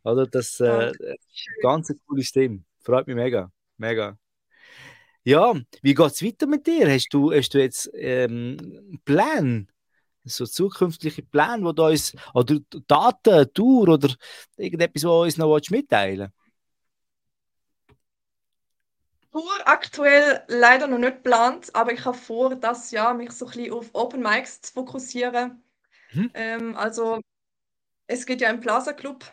Oder? 0.04 0.26
Das 0.26 0.60
äh, 0.60 0.66
Danke. 0.66 1.16
ganz 1.62 1.90
ein 1.90 2.00
cooles 2.06 2.32
Team. 2.32 2.64
Freut 2.80 3.06
mich 3.06 3.16
mega. 3.16 3.50
Mega. 3.76 4.16
Ja, 5.22 5.54
wie 5.82 5.94
geht 5.94 6.06
es 6.06 6.24
weiter 6.24 6.46
mit 6.46 6.66
dir? 6.66 6.90
Hast 6.90 7.08
du, 7.12 7.32
hast 7.32 7.52
du 7.52 7.58
jetzt 7.58 7.90
ähm, 7.94 9.00
Pläne? 9.04 9.66
So 10.24 10.46
zukünftige 10.46 11.22
Pläne, 11.22 11.62
wo 11.62 11.72
du 11.72 11.84
uns, 11.84 12.14
oder 12.34 12.58
Daten, 12.86 13.52
Tour 13.52 13.88
oder 13.88 14.14
irgendetwas, 14.56 15.04
was 15.04 15.10
uns 15.10 15.36
noch 15.36 15.60
mitteilen 15.70 16.32
Tour 19.32 19.52
aktuell 19.64 20.42
leider 20.48 20.88
noch 20.88 20.98
nicht 20.98 21.16
geplant, 21.16 21.74
aber 21.74 21.92
ich 21.92 22.04
habe 22.04 22.16
vor, 22.16 22.56
das 22.56 22.90
Jahr 22.90 23.14
mich 23.14 23.30
so 23.30 23.46
ein 23.46 23.52
bisschen 23.52 23.72
auf 23.72 23.90
Open 23.92 24.22
Mics 24.22 24.60
zu 24.60 24.72
fokussieren. 24.72 25.62
Mhm. 26.12 26.30
Ähm, 26.34 26.76
also 26.76 27.20
es 28.06 28.26
geht 28.26 28.40
ja 28.40 28.50
im 28.50 28.60
Plaza 28.60 28.92
Club 28.92 29.24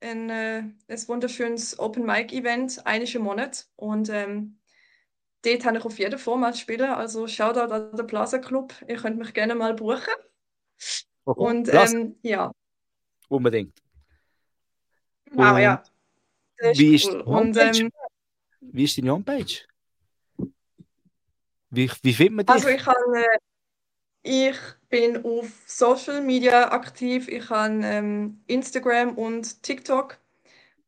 ein, 0.00 0.30
äh, 0.30 0.62
ein 0.88 1.08
wunderschönes 1.08 1.78
Open 1.78 2.04
Mic 2.04 2.34
Event, 2.34 2.84
eines 2.86 3.14
im 3.14 3.22
Monat 3.22 3.66
und 3.76 4.08
ähm, 4.10 4.58
dort 5.42 5.64
habe 5.64 5.78
ich 5.78 5.84
auf 5.84 5.98
jeden 5.98 6.18
Format 6.18 6.58
spielen. 6.58 6.90
Also 6.90 7.26
Shoutout 7.26 7.72
an 7.72 7.96
den 7.96 8.06
Plaza 8.06 8.38
Club. 8.38 8.74
Ihr 8.88 8.96
könnt 8.96 9.18
mich 9.18 9.32
gerne 9.32 9.54
mal 9.54 9.74
buchen. 9.74 10.14
Okay. 11.24 11.40
Und 11.40 11.68
ähm, 11.72 12.16
ja. 12.22 12.52
Unbedingt. 13.28 13.76
Genau, 15.26 15.56
ja. 15.56 15.82
Ist 16.58 16.78
wie, 16.78 16.88
cool. 16.88 16.94
ist 16.94 17.06
und, 17.06 17.56
ähm, 17.56 17.92
wie 18.60 18.84
ist 18.84 18.96
deine 18.96 19.12
Homepage? 19.12 19.44
Wie, 21.70 21.90
wie 22.02 22.14
findet 22.14 22.34
man 22.34 22.46
dich? 22.46 22.54
Also 22.54 22.68
ich, 22.68 22.82
kann, 22.82 22.94
äh, 23.14 23.38
ich 24.22 24.56
bin 24.88 25.24
auf 25.24 25.48
Social 25.66 26.20
Media 26.20 26.70
aktiv. 26.72 27.28
Ich 27.28 27.50
habe 27.50 27.80
ähm, 27.84 28.42
Instagram 28.46 29.16
und 29.16 29.62
TikTok. 29.62 30.18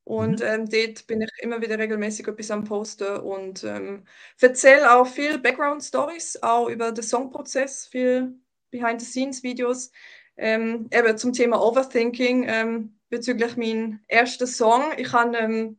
Und 0.04 0.40
mhm. 0.40 0.46
ähm, 0.46 0.68
dort 0.70 1.06
bin 1.06 1.20
ich 1.20 1.30
immer 1.40 1.60
wieder 1.60 1.78
regelmäßig 1.78 2.26
etwas 2.28 2.50
am 2.50 2.64
Posten 2.64 3.18
und 3.18 3.62
ähm, 3.64 4.04
erzähle 4.40 4.90
auch 4.94 5.06
viel 5.06 5.38
Background-Stories, 5.38 6.42
auch 6.42 6.68
über 6.68 6.92
den 6.92 7.04
Songprozess, 7.04 7.86
viel 7.86 8.34
Behind-the-Scenes-Videos. 8.70 9.92
Ähm, 10.38 10.88
eben 10.92 11.18
zum 11.18 11.32
Thema 11.34 11.60
Overthinking 11.60 12.46
ähm, 12.48 12.98
bezüglich 13.10 13.56
meinem 13.56 14.00
ersten 14.08 14.46
Song. 14.46 14.92
Ich 14.96 15.12
habe 15.12 15.36
ähm, 15.36 15.78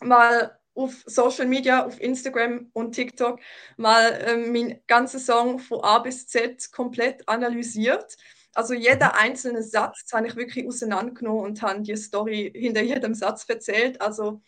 mal 0.00 0.58
auf 0.74 1.04
Social 1.06 1.46
Media, 1.46 1.84
auf 1.84 2.00
Instagram 2.00 2.70
und 2.72 2.92
TikTok 2.92 3.40
mal 3.76 4.18
ähm, 4.26 4.52
meinen 4.52 4.80
ganzen 4.86 5.20
Song 5.20 5.58
von 5.58 5.80
A 5.82 5.98
bis 6.00 6.26
Z 6.26 6.72
komplett 6.72 7.28
analysiert 7.28 8.16
also 8.54 8.72
jeder 8.74 9.08
mhm. 9.08 9.18
einzelne 9.18 9.62
Satz 9.62 10.12
habe 10.12 10.28
ich 10.28 10.36
wirklich 10.36 10.66
auseinandergenommen 10.66 11.44
und 11.44 11.62
habe 11.62 11.82
die 11.82 11.96
Story 11.96 12.52
hinter 12.54 12.82
jedem 12.82 13.14
Satz 13.14 13.44
erzählt. 13.48 14.00
Also 14.00 14.40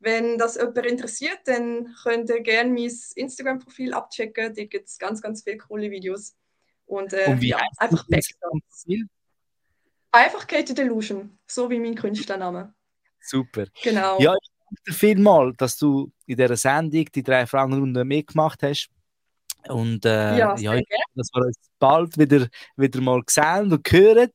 wenn 0.00 0.36
das 0.36 0.56
jemand 0.56 0.78
interessiert, 0.78 1.38
dann 1.44 1.94
könnt 2.02 2.28
ihr 2.28 2.40
gerne 2.40 2.70
mein 2.70 2.90
Instagram-Profil 3.14 3.94
abchecken. 3.94 4.54
Da 4.54 4.64
gibt 4.64 4.88
es 4.88 4.98
ganz, 4.98 5.22
ganz 5.22 5.44
viele 5.44 5.58
coole 5.58 5.90
Videos. 5.90 6.36
Und, 6.86 7.12
äh, 7.12 7.26
und 7.28 7.42
ja, 7.42 7.60
einfach 7.78 8.04
Background. 8.08 8.64
Einfach 10.10 10.46
Katie 10.46 10.74
Delusion, 10.74 11.38
so 11.46 11.70
wie 11.70 11.78
mein 11.78 11.94
Künstlername. 11.94 12.74
Super. 13.20 13.66
Genau. 13.82 14.20
Ja, 14.20 14.34
ich 14.42 14.50
danke 14.72 14.82
dir 14.86 14.94
vielmals, 14.94 15.56
dass 15.56 15.76
du 15.76 16.10
in 16.26 16.36
dieser 16.36 16.56
Sendung 16.56 17.04
die 17.14 17.22
drei 17.22 17.46
Fragenrunde 17.46 18.04
mitgemacht 18.04 18.62
hast. 18.62 18.88
Und 19.68 20.04
äh, 20.04 20.38
ja, 20.38 20.56
ja 20.56 20.80
dass 21.14 21.28
wir 21.32 21.46
uns 21.46 21.56
bald 21.78 22.18
wieder, 22.18 22.48
wieder 22.76 23.00
mal 23.00 23.22
sehen 23.28 23.72
und 23.72 23.90
hören. 23.90 24.30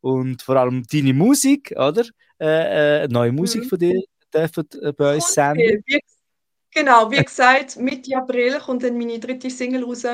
Und 0.00 0.42
vor 0.42 0.56
allem 0.56 0.84
deine 0.90 1.14
Musik, 1.14 1.72
oder? 1.76 2.04
Äh, 2.38 3.04
äh, 3.04 3.08
neue 3.08 3.32
Musik 3.32 3.64
mhm. 3.64 3.68
von 3.68 3.78
dir 3.78 4.02
dürfen 4.34 4.66
äh, 4.82 4.92
bei 4.92 5.14
uns 5.14 5.32
senden. 5.32 5.82
Genau, 6.70 7.10
wie 7.10 7.24
gesagt, 7.24 7.78
Mitte 7.78 8.14
April 8.14 8.58
kommt 8.58 8.82
dann 8.82 8.98
meine 8.98 9.18
dritte 9.18 9.48
Single 9.48 9.84
raus. 9.84 10.04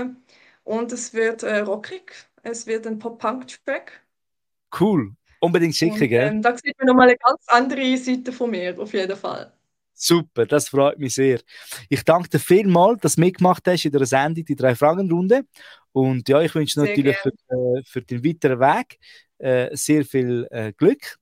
Und 0.62 0.92
es 0.92 1.12
wird 1.12 1.42
äh, 1.42 1.58
rockig. 1.58 2.14
Es 2.44 2.66
wird 2.68 2.86
ein 2.86 3.00
Pop-Punk-Track. 3.00 4.00
Cool. 4.78 5.12
Unbedingt 5.40 5.74
schicken, 5.74 6.08
gell? 6.08 6.28
Ähm, 6.28 6.42
da 6.42 6.56
sieht 6.56 6.78
man 6.78 6.86
nochmal 6.86 7.08
eine 7.08 7.18
ganz 7.18 7.42
andere 7.48 7.96
Seite 7.96 8.30
von 8.30 8.50
mir, 8.50 8.78
auf 8.78 8.92
jeden 8.92 9.16
Fall. 9.16 9.52
Super, 10.04 10.46
das 10.46 10.68
freut 10.68 10.98
mich 10.98 11.14
sehr. 11.14 11.38
Ich 11.88 12.02
danke 12.02 12.28
dir 12.28 12.40
vielmals, 12.40 13.00
dass 13.02 13.14
du 13.14 13.20
mitgemacht 13.20 13.62
hast 13.68 13.84
in 13.84 13.92
der 13.92 14.04
Sendung, 14.04 14.44
die 14.44 14.56
drei 14.56 14.74
Fragen-Runde. 14.74 15.42
Und 15.92 16.28
ja, 16.28 16.40
ich 16.40 16.52
wünsche 16.56 16.80
natürlich 16.80 17.16
für, 17.18 17.28
äh, 17.28 17.82
für, 17.86 18.02
den 18.02 18.24
weiteren 18.24 18.58
Weg 18.58 18.98
äh, 19.38 19.68
sehr 19.76 20.04
viel 20.04 20.48
äh, 20.50 20.72
Glück. 20.72 21.18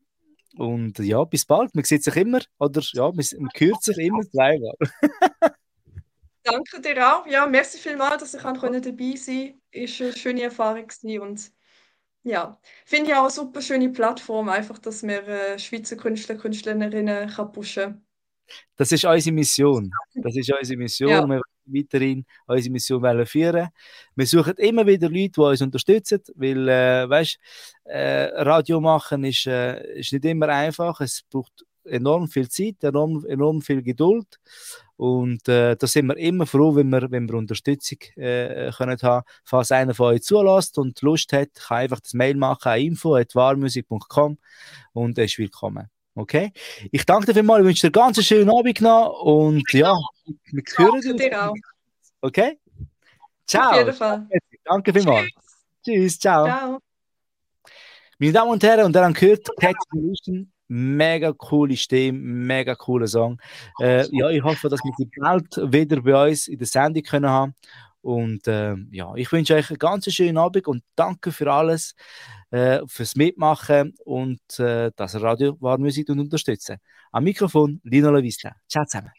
Und 0.56 0.98
ja, 0.98 1.22
bis 1.24 1.44
bald. 1.44 1.74
Man 1.74 1.84
sieht 1.84 2.02
sich 2.02 2.16
immer, 2.16 2.40
oder 2.58 2.80
ja, 2.94 3.02
man, 3.02 3.26
man 3.38 3.50
hört 3.54 3.82
sich 3.82 3.98
immer 3.98 4.22
dreimal. 4.32 4.74
Danke 6.42 6.80
dir 6.80 7.06
auch. 7.06 7.26
Ja, 7.26 7.46
merci 7.46 7.76
vielmals, 7.76 8.22
dass 8.22 8.32
ich 8.32 8.40
dabei 8.40 8.54
sein 8.54 8.72
konnte. 8.72 8.98
War 8.98 9.50
eine 9.74 10.16
schöne 10.16 10.42
Erfahrung 10.42 10.88
und 11.20 11.52
ja, 12.22 12.58
finde 12.86 13.10
ich 13.10 13.14
auch 13.14 13.24
eine 13.24 13.30
super 13.30 13.60
schöne 13.60 13.90
Plattform, 13.90 14.48
einfach, 14.48 14.78
dass 14.78 15.02
wir 15.02 15.28
äh, 15.28 15.58
Schweizer 15.58 15.96
Künstler, 15.96 16.36
Künstlerinnen 16.36 17.28
kann 17.28 17.52
pushen 17.52 17.82
kann. 17.82 18.10
Das 18.76 18.92
ist 18.92 19.04
unsere 19.04 19.34
Mission. 19.34 19.90
Das 20.14 20.36
ist 20.36 20.52
unsere 20.52 20.78
Mission. 20.78 21.10
Ja. 21.10 21.26
Wir 21.26 21.40
weiterhin 21.72 22.24
unsere 22.46 22.72
Mission 22.72 23.26
führen. 23.26 23.68
Wir 24.16 24.26
suchen 24.26 24.54
immer 24.56 24.86
wieder 24.86 25.08
Leute, 25.08 25.32
die 25.36 25.40
uns 25.40 25.62
unterstützen, 25.62 26.20
weil, 26.34 26.68
äh, 26.68 27.08
weißt, 27.08 27.38
äh, 27.84 28.24
Radio 28.42 28.80
machen 28.80 29.24
ist, 29.24 29.46
äh, 29.46 29.98
ist 29.98 30.12
nicht 30.12 30.24
immer 30.24 30.48
einfach. 30.48 31.00
Es 31.00 31.22
braucht 31.30 31.64
enorm 31.84 32.28
viel 32.28 32.48
Zeit, 32.48 32.82
enorm, 32.82 33.24
enorm 33.26 33.62
viel 33.62 33.82
Geduld. 33.82 34.38
Und 34.96 35.48
äh, 35.48 35.76
da 35.76 35.86
sind 35.86 36.06
wir 36.06 36.16
immer 36.18 36.46
froh, 36.46 36.74
wenn 36.76 36.90
wir, 36.90 37.10
wenn 37.10 37.28
wir 37.28 37.36
Unterstützung 37.36 37.98
äh, 38.16 38.70
können 38.72 38.98
haben. 39.02 39.24
Falls 39.44 39.72
einer 39.72 39.94
von 39.94 40.14
euch 40.14 40.22
zulässt 40.22 40.76
und 40.78 41.00
Lust 41.00 41.32
hat, 41.32 41.54
kann 41.54 41.78
einfach 41.78 42.00
das 42.00 42.14
Mail 42.14 42.36
machen 42.36 42.68
an 42.68 42.80
info.warmusik.com 42.80 44.38
und 44.92 45.18
er 45.18 45.24
ist 45.24 45.38
willkommen. 45.38 45.88
Okay? 46.20 46.52
Ich 46.92 47.04
danke 47.04 47.26
dir 47.26 47.35
vielmals, 47.35 47.61
ich 47.61 47.66
wünsche 47.66 47.87
dir 47.88 47.92
ganz 47.92 48.18
einen 48.18 48.24
schönen 48.24 48.50
Abend 48.50 48.80
noch 48.80 49.22
und 49.22 49.72
ja, 49.72 49.94
wir 50.24 50.62
hören 50.76 50.94
uns. 50.94 51.16
dir 51.16 51.50
auch. 51.50 51.54
Okay? 52.20 52.59
Ciao. 53.46 53.70
Auf 53.70 53.76
jeden 53.78 53.92
Fall. 53.92 54.28
Danke 54.64 54.92
vielmals. 54.92 55.28
Tschüss, 55.85 55.94
Tschüss 55.94 56.18
ciao. 56.18 56.44
ciao. 56.46 56.78
Meine 58.18 58.33
Damen 58.33 58.50
und 58.50 58.62
Herren, 58.62 58.85
und 58.85 58.92
dann 58.92 59.14
gehört 59.14 59.48
Cat 59.59 59.74
Solution. 59.90 60.52
Mega 60.68 61.33
coole 61.33 61.76
Stimme, 61.76 62.18
mega 62.18 62.76
cooler 62.76 63.09
Song. 63.09 63.40
Äh, 63.80 64.06
ja, 64.12 64.30
ich 64.30 64.42
hoffe, 64.42 64.68
dass 64.68 64.78
wir 64.85 64.92
die 64.98 65.11
bald 65.18 65.56
wieder 65.72 66.00
bei 66.00 66.28
uns 66.28 66.46
in 66.46 66.59
der 66.59 66.66
Sendung 66.66 67.02
können 67.02 67.28
haben. 67.28 67.54
Und 68.02 68.46
äh, 68.48 68.74
ja, 68.90 69.14
ich 69.14 69.30
wünsche 69.30 69.54
euch 69.54 69.70
einen 69.70 69.78
ganz 69.78 70.12
schönen 70.12 70.38
Abend 70.38 70.66
und 70.66 70.82
danke 70.96 71.32
für 71.32 71.52
alles 71.52 71.94
äh, 72.50 72.80
fürs 72.86 73.16
Mitmachen 73.16 73.94
und 74.04 74.40
äh, 74.58 74.90
das 74.96 75.20
Radio 75.20 75.56
Warmusik 75.60 76.08
und 76.08 76.20
unterstützen. 76.20 76.78
Am 77.12 77.24
Mikrofon 77.24 77.80
Lino 77.84 78.10
Lavista. 78.10 78.52
Ciao 78.68 78.84
zusammen. 78.84 79.10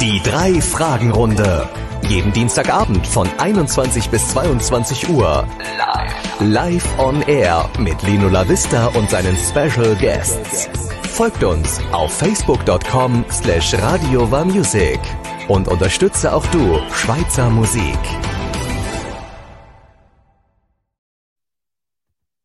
Die 0.00 0.20
drei 0.22 0.60
Fragenrunde. 0.60 1.68
Jeden 2.08 2.32
Dienstagabend 2.32 3.06
von 3.06 3.28
21 3.38 4.10
bis 4.10 4.28
22 4.28 5.08
Uhr. 5.08 5.48
Live. 5.78 6.40
Live 6.40 6.98
on 6.98 7.22
Air 7.22 7.68
mit 7.78 8.00
Lino 8.02 8.28
Lavista 8.28 8.86
und 8.88 9.10
seinen 9.10 9.36
Special 9.36 9.96
Guests. 9.96 10.95
Folgt 11.16 11.42
uns 11.44 11.80
auf 11.92 12.12
facebook.com 12.12 13.24
slash 13.30 13.72
radio 13.72 14.30
und 15.48 15.66
unterstütze 15.66 16.30
auch 16.30 16.44
du 16.48 16.78
Schweizer 16.92 17.48
Musik. 17.48 17.98